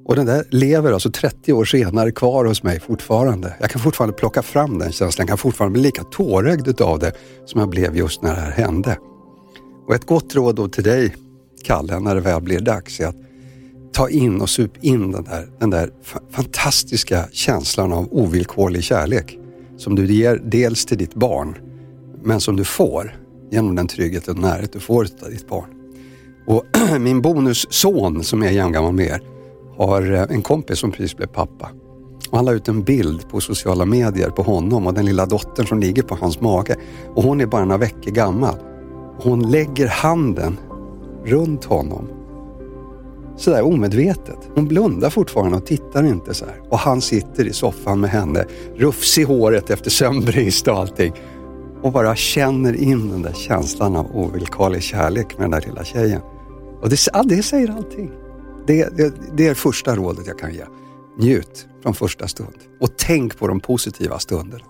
Och 0.04 0.16
den 0.16 0.26
där 0.26 0.44
lever 0.50 0.92
alltså 0.92 1.10
30 1.10 1.52
år 1.52 1.64
senare 1.64 2.12
kvar 2.12 2.44
hos 2.44 2.62
mig 2.62 2.80
fortfarande. 2.80 3.54
Jag 3.60 3.70
kan 3.70 3.80
fortfarande 3.80 4.16
plocka 4.16 4.42
fram 4.42 4.78
den 4.78 4.92
känslan, 4.92 5.22
jag 5.22 5.28
kan 5.28 5.38
fortfarande 5.38 5.72
bli 5.72 5.82
lika 5.82 6.04
tårögd 6.04 6.68
utav 6.68 6.98
det 6.98 7.12
som 7.46 7.60
jag 7.60 7.68
blev 7.68 7.96
just 7.96 8.22
när 8.22 8.34
det 8.34 8.40
här 8.40 8.50
hände. 8.50 8.98
Och 9.86 9.94
ett 9.94 10.06
gott 10.06 10.34
råd 10.34 10.56
då 10.56 10.68
till 10.68 10.84
dig, 10.84 11.14
Kalle, 11.64 12.00
när 12.00 12.14
det 12.14 12.20
väl 12.20 12.42
blir 12.42 12.60
dags 12.60 13.00
är 13.00 13.06
att 13.06 13.16
ta 13.92 14.08
in 14.08 14.40
och 14.40 14.50
sup 14.50 14.84
in 14.84 15.12
den 15.12 15.24
där, 15.24 15.48
den 15.60 15.70
där 15.70 15.90
fantastiska 16.30 17.28
känslan 17.32 17.92
av 17.92 18.08
ovillkorlig 18.10 18.84
kärlek 18.84 19.39
som 19.80 19.94
du 19.94 20.06
ger 20.06 20.40
dels 20.44 20.86
till 20.86 20.98
ditt 20.98 21.14
barn, 21.14 21.58
men 22.22 22.40
som 22.40 22.56
du 22.56 22.64
får 22.64 23.16
genom 23.50 23.74
den 23.74 23.86
trygghet 23.86 24.28
och 24.28 24.38
närhet 24.38 24.72
du 24.72 24.80
får 24.80 25.06
av 25.22 25.30
ditt 25.30 25.48
barn. 25.48 25.68
Och 26.46 26.64
min 27.00 27.22
bonusson 27.22 28.24
som 28.24 28.42
är 28.42 28.50
jämngammal 28.50 28.92
med 28.92 29.06
er 29.06 29.20
har 29.76 30.12
eh, 30.12 30.22
en 30.22 30.42
kompis 30.42 30.78
som 30.78 30.92
precis 30.92 31.16
blev 31.16 31.26
pappa. 31.26 31.70
Och 32.30 32.36
han 32.36 32.44
la 32.44 32.52
ut 32.52 32.68
en 32.68 32.82
bild 32.82 33.28
på 33.28 33.40
sociala 33.40 33.84
medier 33.84 34.30
på 34.30 34.42
honom 34.42 34.86
och 34.86 34.94
den 34.94 35.06
lilla 35.06 35.26
dottern 35.26 35.66
som 35.66 35.80
ligger 35.80 36.02
på 36.02 36.14
hans 36.14 36.40
mage. 36.40 36.76
Och 37.14 37.22
hon 37.22 37.40
är 37.40 37.46
bara 37.46 37.64
några 37.64 37.78
veckor 37.78 38.10
gammal. 38.10 38.56
Hon 39.22 39.50
lägger 39.50 39.88
handen 39.88 40.56
runt 41.24 41.64
honom. 41.64 42.08
Sådär 43.40 43.62
omedvetet. 43.62 44.38
Hon 44.54 44.68
blundar 44.68 45.10
fortfarande 45.10 45.56
och 45.56 45.66
tittar 45.66 46.04
inte 46.04 46.34
så 46.34 46.44
här. 46.44 46.60
Och 46.68 46.78
han 46.78 47.00
sitter 47.00 47.44
i 47.46 47.52
soffan 47.52 48.00
med 48.00 48.10
henne, 48.10 48.44
rufs 48.76 49.18
i 49.18 49.22
håret 49.22 49.70
efter 49.70 49.90
sömnbrist 49.90 50.68
och 50.68 50.74
allting. 50.74 51.12
Och 51.82 51.92
bara 51.92 52.16
känner 52.16 52.74
in 52.74 53.10
den 53.10 53.22
där 53.22 53.32
känslan 53.32 53.96
av 53.96 54.16
ovillkorlig 54.16 54.82
kärlek 54.82 55.38
med 55.38 55.44
den 55.44 55.50
där 55.50 55.60
lilla 55.60 55.84
tjejen. 55.84 56.20
Och 56.82 56.88
det, 56.88 57.00
ja, 57.12 57.22
det 57.22 57.42
säger 57.42 57.70
allting. 57.70 58.10
Det, 58.66 58.96
det, 58.96 59.14
det 59.36 59.46
är 59.46 59.54
första 59.54 59.96
rådet 59.96 60.26
jag 60.26 60.38
kan 60.38 60.54
ge. 60.54 60.64
Njut 61.18 61.68
från 61.82 61.94
första 61.94 62.28
stund. 62.28 62.56
Och 62.80 62.96
tänk 62.96 63.38
på 63.38 63.48
de 63.48 63.60
positiva 63.60 64.18
stunderna. 64.18 64.64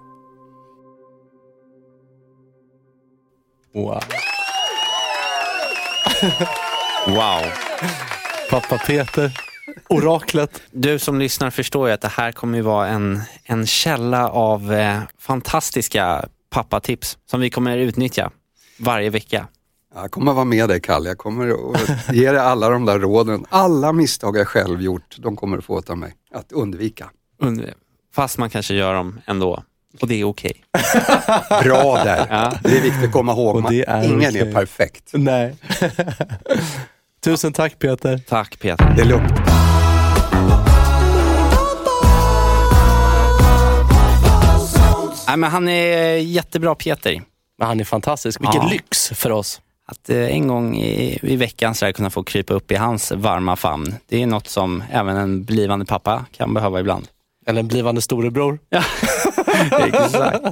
Wow. 3.75 4.01
Wow. 7.07 7.43
Pappa 8.51 8.79
Peter, 8.79 9.33
oraklet. 9.89 10.63
Du 10.71 10.99
som 10.99 11.19
lyssnar 11.19 11.51
förstår 11.51 11.89
ju 11.89 11.95
att 11.95 12.01
det 12.01 12.09
här 12.09 12.33
kommer 12.33 12.59
ju 12.59 12.63
vara 12.63 12.89
en, 12.89 13.21
en 13.45 13.67
källa 13.67 14.29
av 14.29 14.73
eh, 14.73 15.01
fantastiska 15.19 16.25
pappatips 16.51 17.19
som 17.31 17.41
vi 17.41 17.51
kommer 17.51 17.77
utnyttja 17.79 18.31
varje 18.79 19.11
vecka. 19.11 19.47
Jag 19.95 20.11
kommer 20.11 20.33
vara 20.33 20.45
med 20.45 20.69
dig 20.69 20.81
Kalle. 20.81 21.09
Jag 21.09 21.19
kommer 21.19 21.49
att 21.75 22.15
ge 22.17 22.31
dig 22.33 22.41
alla 22.41 22.69
de 22.69 22.85
där 22.87 22.99
råden. 22.99 23.45
Alla 23.49 23.93
misstag 23.93 24.37
jag 24.37 24.49
själv 24.49 24.83
gjort, 24.83 25.17
de 25.19 25.37
kommer 25.37 25.57
du 25.57 25.63
få 25.63 25.83
av 25.89 25.99
mig 25.99 26.13
att 26.35 26.53
undvika. 26.53 27.11
Und- 27.43 27.67
Fast 28.15 28.39
man 28.39 28.51
kanske 28.51 28.75
gör 28.75 28.95
dem 28.95 29.21
ändå. 29.27 29.65
Och 30.01 30.09
det 30.09 30.15
är 30.21 30.25
okej. 30.25 30.65
Bra 31.63 32.05
där. 32.05 32.27
Ja. 32.31 32.53
Det 32.63 32.77
är 32.79 32.83
viktigt 32.83 33.05
att 33.05 33.13
komma 33.13 33.33
ihåg. 33.33 33.57
Och 33.57 33.71
det 33.71 33.85
är 33.89 34.05
Ingen 34.05 34.29
okej. 34.31 34.41
är 34.41 34.53
perfekt. 34.53 35.11
Nej. 35.13 35.55
Tusen 37.25 37.53
tack 37.53 37.79
Peter. 37.79 38.19
Tack 38.29 38.59
Peter. 38.59 38.93
Det 38.97 39.03
är 39.03 39.07
lugnt. 39.07 39.33
Nej, 45.29 45.37
men 45.37 45.51
han 45.51 45.69
är 45.69 46.17
jättebra 46.17 46.75
Peter. 46.75 47.23
Men 47.59 47.69
han 47.69 47.81
är 47.81 47.85
fantastisk. 47.85 48.41
Vilken 48.41 48.63
Ja. 48.63 48.69
lyx 48.69 49.09
för 49.15 49.31
oss. 49.33 49.61
Att 49.87 50.11
eh, 50.11 50.17
en 50.19 50.49
gång 50.49 50.77
i, 50.77 51.19
i 51.23 51.37
veckan 51.37 51.75
så 51.75 51.85
här 51.85 51.93
kunna 51.93 52.11
få 52.11 52.23
krypa 52.23 52.55
upp 52.55 52.71
i 52.73 52.75
hans 52.77 53.13
varma 53.13 53.57
famn. 53.57 53.95
Det 54.09 54.23
är 54.23 54.27
något 54.27 54.49
som 54.49 54.83
även 54.93 55.17
en 55.17 55.45
blivande 55.45 55.85
pappa 55.87 56.25
kan 56.33 56.55
behöva 56.55 56.81
ibland. 56.81 57.09
Eller 57.47 57.61
en 57.61 57.69
blivande 57.69 58.01
storebror. 58.03 58.59
Ja, 59.71 59.87
exakt. 59.87 60.43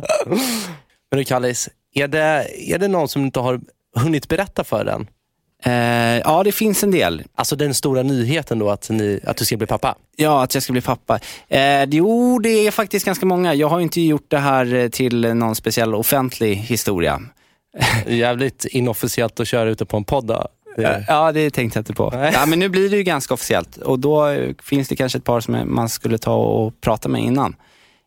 Men 1.11 1.19
du 1.19 1.25
Kallis, 1.25 1.69
är 1.95 2.09
det, 2.09 2.47
är 2.73 2.79
det 2.79 2.89
någon 2.89 3.09
som 3.09 3.23
inte 3.23 3.41
har 3.41 3.61
hunnit 3.97 4.29
berätta 4.29 4.65
för 4.65 4.85
den? 4.85 5.07
Eh, 5.65 5.73
ja, 6.19 6.43
det 6.45 6.53
finns 6.53 6.85
en 6.85 6.91
del. 6.91 7.23
Alltså 7.35 7.57
den 7.57 7.75
stora 7.75 8.03
nyheten 8.03 8.59
då 8.59 8.71
att, 8.71 8.91
ni, 8.91 9.21
att 9.27 9.37
du 9.37 9.45
ska 9.45 9.57
bli 9.57 9.67
pappa? 9.67 9.95
Ja, 10.17 10.43
att 10.43 10.55
jag 10.55 10.63
ska 10.63 10.73
bli 10.73 10.83
pappa. 10.83 11.19
Eh, 11.49 11.85
jo, 11.85 12.39
det 12.39 12.49
är 12.67 12.71
faktiskt 12.71 13.07
ganska 13.07 13.27
många. 13.27 13.55
Jag 13.55 13.69
har 13.69 13.81
inte 13.81 14.01
gjort 14.01 14.25
det 14.29 14.39
här 14.39 14.75
eh, 14.75 14.89
till 14.89 15.35
någon 15.35 15.55
speciell 15.55 15.95
offentlig 15.95 16.55
historia. 16.57 17.21
Jävligt 18.07 18.65
inofficiellt 18.65 19.41
att 19.41 19.49
köra 19.49 19.69
ute 19.71 19.85
på 19.87 19.97
en 19.97 20.05
podd 20.05 20.27
då. 20.27 20.49
Det- 20.77 21.05
Ja, 21.09 21.33
det 21.33 21.51
tänkte 21.51 21.79
jag 21.79 21.81
inte 21.81 21.93
på. 21.93 22.31
Ja, 22.35 22.47
men 22.47 22.59
nu 22.59 22.69
blir 22.69 22.91
det 22.91 22.97
ju 22.97 23.03
ganska 23.03 23.35
officiellt 23.35 23.77
och 23.77 23.99
då 23.99 24.27
eh, 24.29 24.55
finns 24.63 24.89
det 24.89 24.97
kanske 24.97 25.19
ett 25.19 25.25
par 25.25 25.41
som 25.41 25.63
man 25.75 25.89
skulle 25.89 26.19
ta 26.19 26.35
och 26.37 26.81
prata 26.81 27.09
med 27.09 27.23
innan. 27.23 27.57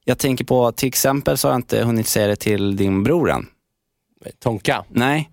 Jag 0.05 0.17
tänker 0.17 0.45
på, 0.45 0.71
till 0.71 0.87
exempel 0.87 1.37
så 1.37 1.47
har 1.47 1.53
jag 1.53 1.59
inte 1.59 1.83
hunnit 1.83 2.07
säga 2.07 2.27
det 2.27 2.35
till 2.35 2.75
din 2.77 3.03
bror 3.03 3.31
än. 3.31 3.47
Tonka? 4.43 4.83
Nej. 4.89 5.29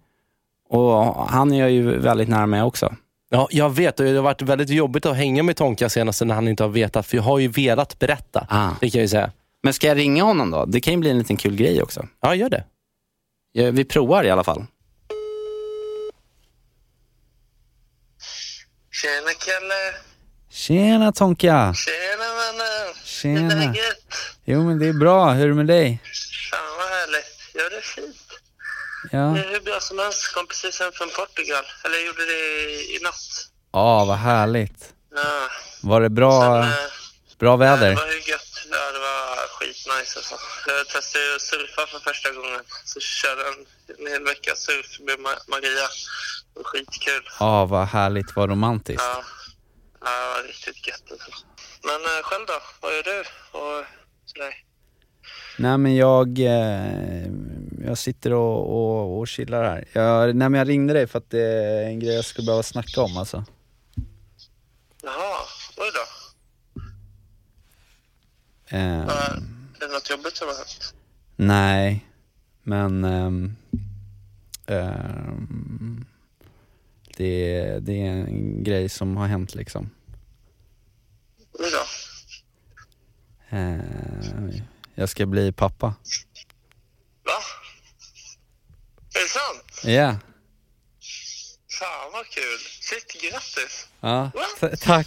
Och 0.68 1.28
han 1.28 1.52
är 1.52 1.60
jag 1.60 1.70
ju 1.70 1.98
väldigt 1.98 2.28
nära 2.28 2.46
med 2.46 2.64
också. 2.64 2.94
Ja, 3.30 3.48
jag 3.50 3.70
vet 3.70 4.00
och 4.00 4.06
det 4.06 4.14
har 4.16 4.22
varit 4.22 4.42
väldigt 4.42 4.70
jobbigt 4.70 5.06
att 5.06 5.16
hänga 5.16 5.42
med 5.42 5.56
Tonka 5.56 5.88
senaste 5.88 6.24
när 6.24 6.34
han 6.34 6.48
inte 6.48 6.62
har 6.62 6.70
vetat. 6.70 7.06
För 7.06 7.16
jag 7.16 7.24
har 7.24 7.38
ju 7.38 7.48
velat 7.48 7.98
berätta. 7.98 8.46
Ah. 8.50 8.70
Det 8.80 8.90
kan 8.90 8.98
jag 8.98 9.04
ju 9.04 9.08
säga. 9.08 9.32
Men 9.62 9.72
ska 9.74 9.86
jag 9.86 9.96
ringa 9.96 10.22
honom 10.24 10.50
då? 10.50 10.64
Det 10.64 10.80
kan 10.80 10.92
ju 10.92 10.98
bli 11.00 11.10
en 11.10 11.18
liten 11.18 11.36
kul 11.36 11.56
grej 11.56 11.82
också. 11.82 12.06
Ja, 12.20 12.34
gör 12.34 12.48
det. 12.50 12.64
Ja, 13.52 13.70
Vi 13.70 13.84
provar 13.84 14.24
i 14.24 14.30
alla 14.30 14.44
fall. 14.44 14.64
Tjena 18.90 19.30
Kalle! 19.44 19.94
Tjena 20.50 21.12
Tonka! 21.12 21.74
Tjena 21.74 22.28
mannen! 22.38 22.94
Tjena. 23.04 23.40
Hur 23.40 23.50
är 23.62 23.66
läget? 23.66 24.04
Jo 24.44 24.62
men 24.64 24.78
det 24.78 24.86
är 24.86 24.92
bra, 24.92 25.30
hur 25.32 25.44
är 25.44 25.48
det 25.48 25.54
med 25.54 25.66
dig? 25.66 26.00
Fan 26.50 26.60
vad 26.78 26.88
härligt. 26.88 27.38
Ja 27.54 27.62
det 27.70 27.76
är 27.76 27.80
fint. 27.80 28.16
Ja. 29.12 29.18
Det 29.18 29.40
är 29.44 29.50
hur 29.52 29.60
bra 29.60 29.80
som 29.80 29.98
helst. 29.98 30.34
Kom 30.34 30.46
precis 30.46 30.80
hem 30.80 30.92
från 30.92 31.08
Portugal. 31.08 31.64
Eller 31.84 31.96
jag 31.96 32.06
gjorde 32.06 32.24
det 32.26 32.42
i, 32.94 32.98
natt. 33.02 33.14
Ja, 33.72 34.04
vad 34.04 34.16
härligt. 34.16 34.94
Ja. 35.14 35.48
Var 35.82 36.00
det 36.00 36.08
bra, 36.10 36.42
Sen, 36.62 36.72
eh, 36.72 36.78
bra 37.38 37.56
Det 37.56 37.64
väder? 37.64 37.94
var 37.96 38.06
ju 38.06 38.20
gött. 38.30 38.44
Ja, 38.70 38.92
det 38.92 38.98
var 38.98 39.36
skitnice 39.58 40.18
alltså. 40.18 40.34
Jag 40.66 40.86
testade 40.88 41.24
ju 41.26 41.34
att 41.36 41.42
surfa 41.42 41.86
för 41.86 41.98
första 41.98 42.30
gången. 42.32 42.60
Så 42.84 43.00
körde 43.00 43.42
en, 43.48 43.66
en 44.06 44.12
hel 44.12 44.24
vecka 44.24 44.54
surf 44.54 45.00
med 45.00 45.14
Ma- 45.18 45.42
Maria. 45.50 45.86
Det 46.54 46.60
var 46.60 46.64
skitkul. 46.64 47.28
Ja, 47.40 47.64
vad 47.64 47.86
härligt, 47.86 48.36
vad 48.36 48.50
romantiskt. 48.50 49.02
Ja. 49.02 49.22
ja, 50.00 50.10
det 50.34 50.40
var 50.42 50.48
riktigt 50.48 50.86
gött 50.88 51.02
alltså. 51.10 51.30
Men 51.82 52.00
eh, 52.04 52.22
själv 52.22 52.46
då? 52.46 52.60
Vad 52.80 52.94
gör 52.96 53.02
du? 53.02 53.20
Och 53.58 53.84
sådär. 54.26 54.54
Nej 55.56 55.78
men 55.78 55.96
jag, 55.96 56.38
eh, 56.38 57.26
jag 57.86 57.98
sitter 57.98 58.32
och, 58.32 58.60
och, 58.60 59.18
och 59.18 59.28
chillar 59.28 59.64
här. 59.64 59.84
Jag, 59.92 60.36
nej 60.36 60.48
men 60.48 60.58
jag 60.58 60.68
ringde 60.68 60.92
dig 60.94 61.06
för 61.06 61.18
att 61.18 61.30
det 61.30 61.42
är 61.42 61.82
en 61.82 62.00
grej 62.00 62.14
jag 62.14 62.24
skulle 62.24 62.46
behöva 62.46 62.62
snacka 62.62 63.02
om 63.02 63.16
alltså. 63.16 63.44
Jaha, 65.02 65.38
oj 65.76 65.90
då. 65.94 66.00
Ja, 68.70 68.78
är 68.78 69.80
det 69.80 69.86
något 69.92 70.10
jobbigt 70.10 70.36
som 70.36 70.48
har 70.48 70.54
hänt? 70.54 70.94
nej, 71.36 72.06
men 72.62 73.04
ehm, 73.04 73.56
ehm, 74.66 76.04
det, 77.16 77.78
det 77.80 78.06
är 78.06 78.10
en 78.10 78.64
grej 78.64 78.88
som 78.88 79.16
har 79.16 79.26
hänt 79.26 79.54
liksom. 79.54 79.90
Oj 81.52 81.70
då. 81.72 81.84
Eh, 83.56 83.80
jag 84.94 85.08
ska 85.08 85.26
bli 85.26 85.52
pappa. 85.52 85.94
Det 89.28 89.38
sant? 89.38 89.80
Ja, 89.94 90.16
Fan 91.78 92.12
vad 92.12 92.26
kul. 92.28 92.58
Shit, 92.80 93.22
grattis. 93.22 93.86
ja, 94.00 94.30
tack. 94.80 95.06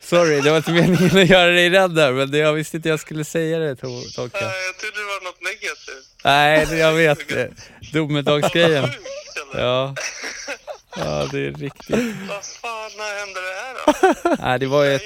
Sorry, 0.00 0.40
det 0.40 0.50
var 0.50 0.56
inte 0.56 0.70
meningen 0.72 1.18
att 1.18 1.28
göra 1.30 1.50
dig 1.50 1.70
rädd 1.70 1.94
där, 1.94 2.12
men 2.12 2.30
det, 2.30 2.38
jag 2.38 2.52
visste 2.52 2.76
inte 2.76 2.88
jag 2.88 3.00
skulle 3.00 3.24
säga 3.24 3.58
det 3.58 3.74
To- 3.74 4.14
Tonka. 4.14 4.38
Ja, 4.40 4.56
jag 4.56 4.78
trodde 4.78 4.98
det 4.98 5.04
var 5.04 5.24
något 5.24 5.42
negativt. 5.42 6.08
Nej, 6.24 6.66
det- 6.66 6.76
jag 6.76 6.92
vet 6.92 7.28
det. 7.28 7.50
Domedagsgrejen. 7.92 8.90
Ja. 9.54 9.94
Ja, 10.96 11.28
det 11.32 11.38
är 11.38 11.52
riktigt. 11.52 11.96
Vad 12.28 12.44
fan 12.44 12.90
när 12.96 13.18
hände 13.18 13.40
det 13.40 13.54
här 13.54 13.74
då? 14.36 14.36
Nej, 14.48 14.58
det 14.58 14.66
var 14.66 14.84
ju 14.84 14.94
ett... 14.94 15.02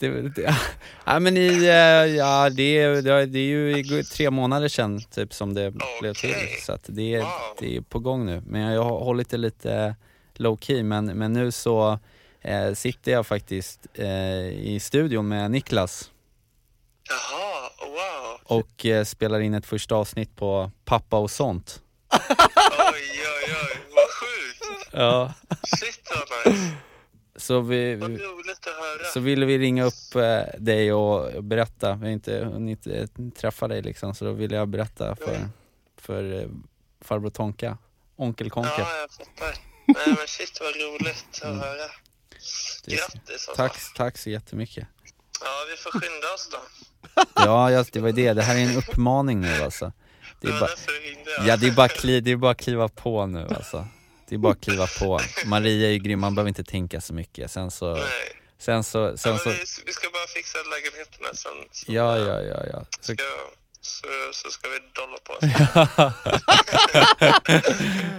Det, 0.00 0.28
det, 0.28 0.56
ja, 1.04 1.18
men 1.18 1.36
i, 1.36 1.48
eh, 1.64 2.16
ja, 2.16 2.50
det, 2.50 2.78
är- 2.78 3.02
det, 3.02 3.26
det 3.26 3.38
är 3.38 3.76
ju 3.76 4.02
tre 4.02 4.30
månader 4.30 4.68
sedan 4.68 5.00
typ 5.00 5.34
som 5.34 5.54
det 5.54 5.72
blev 6.00 6.14
till. 6.14 6.34
Så 6.66 6.72
att 6.72 6.82
det, 6.86 7.14
är, 7.14 7.26
det 7.60 7.76
är 7.76 7.80
på 7.80 7.98
gång 7.98 8.26
nu. 8.26 8.42
Men 8.46 8.60
jag 8.72 8.82
har 8.82 8.98
hållit 8.98 9.30
det 9.30 9.36
lite 9.36 9.96
low 10.34 10.56
key. 10.60 10.82
Men, 10.82 11.06
men 11.06 11.32
nu 11.32 11.52
så 11.52 11.98
eh, 12.40 12.72
sitter 12.74 13.12
jag 13.12 13.26
faktiskt 13.26 13.86
eh, 13.94 14.48
i 14.48 14.78
studion 14.82 15.28
med 15.28 15.50
Niklas 15.50 16.10
Jaha, 17.08 17.70
wow. 17.80 18.58
och 18.58 18.86
eh, 18.86 19.04
spelar 19.04 19.40
in 19.40 19.54
ett 19.54 19.66
första 19.66 19.94
avsnitt 19.94 20.36
på 20.36 20.70
Pappa 20.84 21.16
och 21.18 21.30
sånt. 21.30 21.82
Oj, 22.12 22.18
oj, 22.92 23.54
oj. 23.62 23.78
Vad 23.94 24.10
sjukt. 24.10 24.88
Ja. 24.92 25.32
Shit 25.80 26.00
vad 26.44 26.54
nice. 26.54 26.70
Så, 27.38 27.60
vi, 27.60 27.94
vi, 27.94 28.18
så 29.14 29.20
ville 29.20 29.46
vi 29.46 29.58
ringa 29.58 29.84
upp 29.84 30.14
eh, 30.14 30.40
dig 30.58 30.92
och 30.92 31.44
berätta. 31.44 31.94
Vi 31.94 32.06
har 32.06 32.12
inte 32.12 32.38
hunnit 32.38 32.86
eh, 32.86 33.06
träffa 33.36 33.68
dig 33.68 33.82
liksom, 33.82 34.14
så 34.14 34.24
då 34.24 34.32
ville 34.32 34.56
jag 34.56 34.68
berätta 34.68 35.16
för, 35.16 35.48
för 35.96 36.42
eh, 36.42 36.48
farbror 37.00 37.30
Tonka, 37.30 37.78
onkel 38.16 38.50
Konke. 38.50 38.70
Ja, 38.78 38.96
jag 38.96 39.10
fattar. 39.10 39.54
Nej 39.86 40.16
men 40.18 40.26
shit 40.26 40.60
vad 40.60 40.74
roligt 40.76 41.40
att 41.42 41.56
höra. 41.56 41.90
Grattis 42.86 43.28
alltså. 43.28 43.54
Tack, 43.54 43.94
tack 43.96 44.18
så 44.18 44.30
jättemycket. 44.30 44.86
Ja, 45.40 45.50
vi 45.70 45.76
får 45.76 45.90
skynda 45.90 46.34
oss 46.34 46.48
då. 46.52 46.58
Ja, 47.44 47.70
ja, 47.70 47.84
det 47.92 48.00
var 48.00 48.12
det. 48.12 48.32
Det 48.32 48.42
här 48.42 48.56
är 48.56 48.60
en 48.60 48.76
uppmaning 48.76 49.40
nu 49.40 49.62
alltså. 49.62 49.92
Det 50.40 50.48
är 50.48 50.60
bara, 50.60 50.70
ja, 51.46 51.56
det 51.56 51.66
är 51.66 51.72
bara, 51.72 51.88
kli, 51.88 52.20
det 52.20 52.30
är 52.30 52.36
bara 52.36 52.54
kliva 52.54 52.88
på 52.88 53.26
nu 53.26 53.46
alltså. 53.56 53.86
Det 54.28 54.34
är 54.34 54.38
bara 54.38 54.52
att 54.52 54.60
kliva 54.60 54.86
på. 54.98 55.20
Maria 55.46 55.88
är 55.88 55.92
ju 55.92 55.98
grym, 55.98 56.20
man 56.20 56.34
behöver 56.34 56.48
inte 56.48 56.64
tänka 56.64 57.00
så 57.00 57.14
mycket. 57.14 57.50
Sen 57.50 57.70
så... 57.70 57.94
Nej. 57.94 58.04
Sen 58.58 58.84
så... 58.84 59.16
Sen 59.16 59.32
ja, 59.32 59.38
så 59.38 59.50
vi, 59.50 59.56
vi 59.86 59.92
ska 59.92 60.08
bara 60.10 60.26
fixa 60.26 60.58
lägenheterna 60.58 61.34
sen. 61.34 61.52
Så, 61.72 61.92
ja, 61.92 62.18
ja, 62.18 62.42
ja, 62.42 62.66
ja. 62.72 62.84
Så, 63.00 63.12
ska, 63.14 63.24
så, 63.80 64.06
så 64.32 64.50
ska 64.50 64.68
vi 64.68 64.78
dolla 64.92 65.18
på 65.24 65.32
oss. 65.32 65.44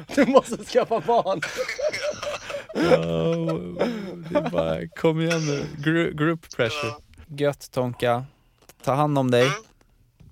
Du 0.16 0.26
måste 0.26 0.66
skaffa 0.66 1.00
barn. 1.00 1.42
Ja, 2.74 3.36
det 4.30 4.38
är 4.38 4.50
bara, 4.50 4.88
kom 4.88 5.22
igen 5.22 5.46
nu. 5.46 5.66
Gru, 5.78 6.14
group 6.14 6.56
pressure. 6.56 6.94
Gött 7.28 7.72
Tonka. 7.72 8.26
Ta 8.84 8.94
hand 8.94 9.18
om 9.18 9.32
dig. 9.32 9.52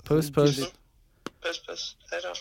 Puss 0.03 0.33
puss. 0.33 0.55
Puss 1.41 1.65
puss, 1.67 1.95
hejdå. 2.11 2.33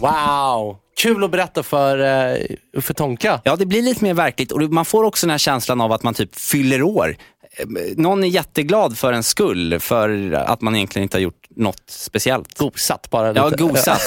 Wow! 0.00 0.76
Kul 0.96 1.24
att 1.24 1.30
berätta 1.30 1.62
för, 1.62 1.98
eh, 1.98 2.80
för 2.80 2.94
Tonka. 2.94 3.40
Ja, 3.44 3.56
det 3.56 3.66
blir 3.66 3.82
lite 3.82 4.04
mer 4.04 4.14
verkligt 4.14 4.52
och 4.52 4.60
man 4.62 4.84
får 4.84 5.04
också 5.04 5.26
den 5.26 5.30
här 5.30 5.38
känslan 5.38 5.80
av 5.80 5.92
att 5.92 6.02
man 6.02 6.14
typ 6.14 6.34
fyller 6.36 6.82
år. 6.82 7.16
Eh, 7.58 7.66
Någon 7.96 8.24
är 8.24 8.28
jätteglad 8.28 8.98
för 8.98 9.12
en 9.12 9.22
skull, 9.22 9.80
för 9.80 10.32
att 10.32 10.60
man 10.60 10.76
egentligen 10.76 11.02
inte 11.02 11.16
har 11.16 11.22
gjort 11.22 11.46
något 11.56 11.82
speciellt. 11.86 12.58
Gosat 12.58 13.10
bara 13.10 13.28
lite. 13.32 13.40
Ja, 13.58 13.66
gosat. 13.66 14.00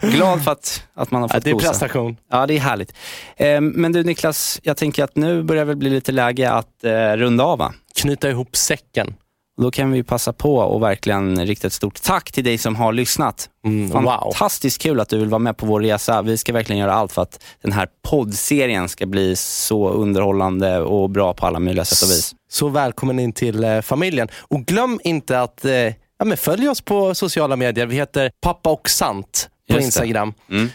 Glad 0.00 0.44
för 0.44 0.52
att, 0.52 0.82
att 0.94 1.10
man 1.10 1.22
har 1.22 1.28
fått 1.28 1.34
Ja, 1.34 1.40
det 1.44 1.50
är 1.50 1.54
gosa. 1.54 1.66
prestation. 1.68 2.16
Ja, 2.30 2.46
det 2.46 2.54
är 2.56 2.60
härligt. 2.60 2.94
Eh, 3.36 3.60
Men 3.60 3.92
du 3.92 4.02
Niklas, 4.04 4.60
jag 4.62 4.76
tänker 4.76 5.04
att 5.04 5.16
nu 5.16 5.42
börjar 5.42 5.66
det 5.66 5.76
bli 5.76 5.90
lite 5.90 6.12
läge 6.12 6.50
att 6.50 6.84
eh, 6.84 6.90
runda 7.16 7.44
av 7.44 7.58
va? 7.58 7.72
Knyta 7.94 8.30
ihop 8.30 8.56
säcken. 8.56 9.14
Då 9.60 9.70
kan 9.70 9.92
vi 9.92 10.02
passa 10.02 10.32
på 10.32 10.56
och 10.56 10.82
verkligen 10.82 11.46
rikta 11.46 11.66
ett 11.66 11.72
stort 11.72 12.02
tack 12.02 12.32
till 12.32 12.44
dig 12.44 12.58
som 12.58 12.76
har 12.76 12.92
lyssnat. 12.92 13.48
Mm, 13.64 13.90
wow. 13.90 14.04
Fantastiskt 14.04 14.82
kul 14.82 15.00
att 15.00 15.08
du 15.08 15.18
vill 15.18 15.28
vara 15.28 15.38
med 15.38 15.56
på 15.56 15.66
vår 15.66 15.80
resa. 15.80 16.22
Vi 16.22 16.36
ska 16.36 16.52
verkligen 16.52 16.80
göra 16.80 16.92
allt 16.92 17.12
för 17.12 17.22
att 17.22 17.44
den 17.62 17.72
här 17.72 17.88
poddserien 18.02 18.88
ska 18.88 19.06
bli 19.06 19.36
så 19.36 19.88
underhållande 19.88 20.80
och 20.80 21.10
bra 21.10 21.34
på 21.34 21.46
alla 21.46 21.58
möjliga 21.58 21.84
sätt 21.84 22.08
och 22.08 22.10
vis. 22.10 22.34
Så 22.50 22.68
välkommen 22.68 23.18
in 23.18 23.32
till 23.32 23.64
eh, 23.64 23.80
familjen. 23.80 24.28
Och 24.38 24.60
glöm 24.60 25.00
inte 25.04 25.40
att 25.40 25.64
eh, 25.64 25.72
ja, 25.72 26.24
men 26.24 26.36
följ 26.36 26.68
oss 26.68 26.80
på 26.80 27.14
sociala 27.14 27.56
medier. 27.56 27.86
Vi 27.86 27.96
heter 27.96 28.30
Pappa 28.42 28.70
och 28.70 28.90
Sant 28.90 29.48
på 29.68 29.74
Just. 29.74 29.84
Instagram. 29.84 30.34
Mm. 30.50 30.68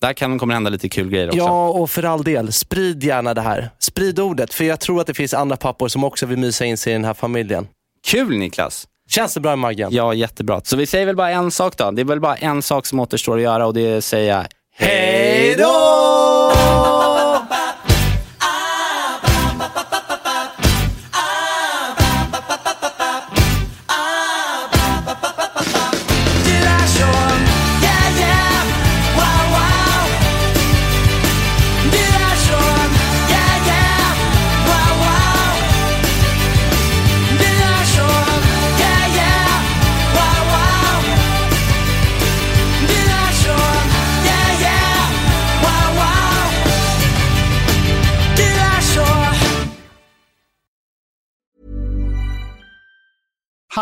Där 0.00 0.12
kan 0.12 0.38
kommer 0.38 0.54
hända 0.54 0.70
lite 0.70 0.88
kul 0.88 1.10
grejer 1.10 1.28
också. 1.28 1.38
Ja, 1.38 1.68
och 1.68 1.90
för 1.90 2.02
all 2.02 2.24
del, 2.24 2.52
sprid 2.52 3.04
gärna 3.04 3.34
det 3.34 3.40
här. 3.40 3.70
Sprid 3.78 4.18
ordet, 4.18 4.54
för 4.54 4.64
jag 4.64 4.80
tror 4.80 5.00
att 5.00 5.06
det 5.06 5.14
finns 5.14 5.34
andra 5.34 5.56
pappor 5.56 5.88
som 5.88 6.04
också 6.04 6.26
vill 6.26 6.38
mysa 6.38 6.64
in 6.64 6.78
sig 6.78 6.92
i 6.92 6.94
den 6.94 7.04
här 7.04 7.14
familjen. 7.14 7.66
Kul 8.08 8.38
Niklas! 8.38 8.84
Känns 9.10 9.34
det 9.34 9.40
bra 9.40 9.52
i 9.52 9.56
magen? 9.56 9.88
Ja, 9.92 10.14
jättebra. 10.14 10.60
Så 10.64 10.76
vi 10.76 10.86
säger 10.86 11.06
väl 11.06 11.16
bara 11.16 11.30
en 11.30 11.50
sak 11.50 11.76
då. 11.76 11.90
Det 11.90 12.02
är 12.02 12.04
väl 12.04 12.20
bara 12.20 12.36
en 12.36 12.62
sak 12.62 12.86
som 12.86 13.00
återstår 13.00 13.36
att 13.36 13.42
göra 13.42 13.66
och 13.66 13.74
det 13.74 13.80
är 13.80 13.98
att 13.98 14.04
säga 14.04 14.46
Hej 14.76 15.54
då! 15.58 16.97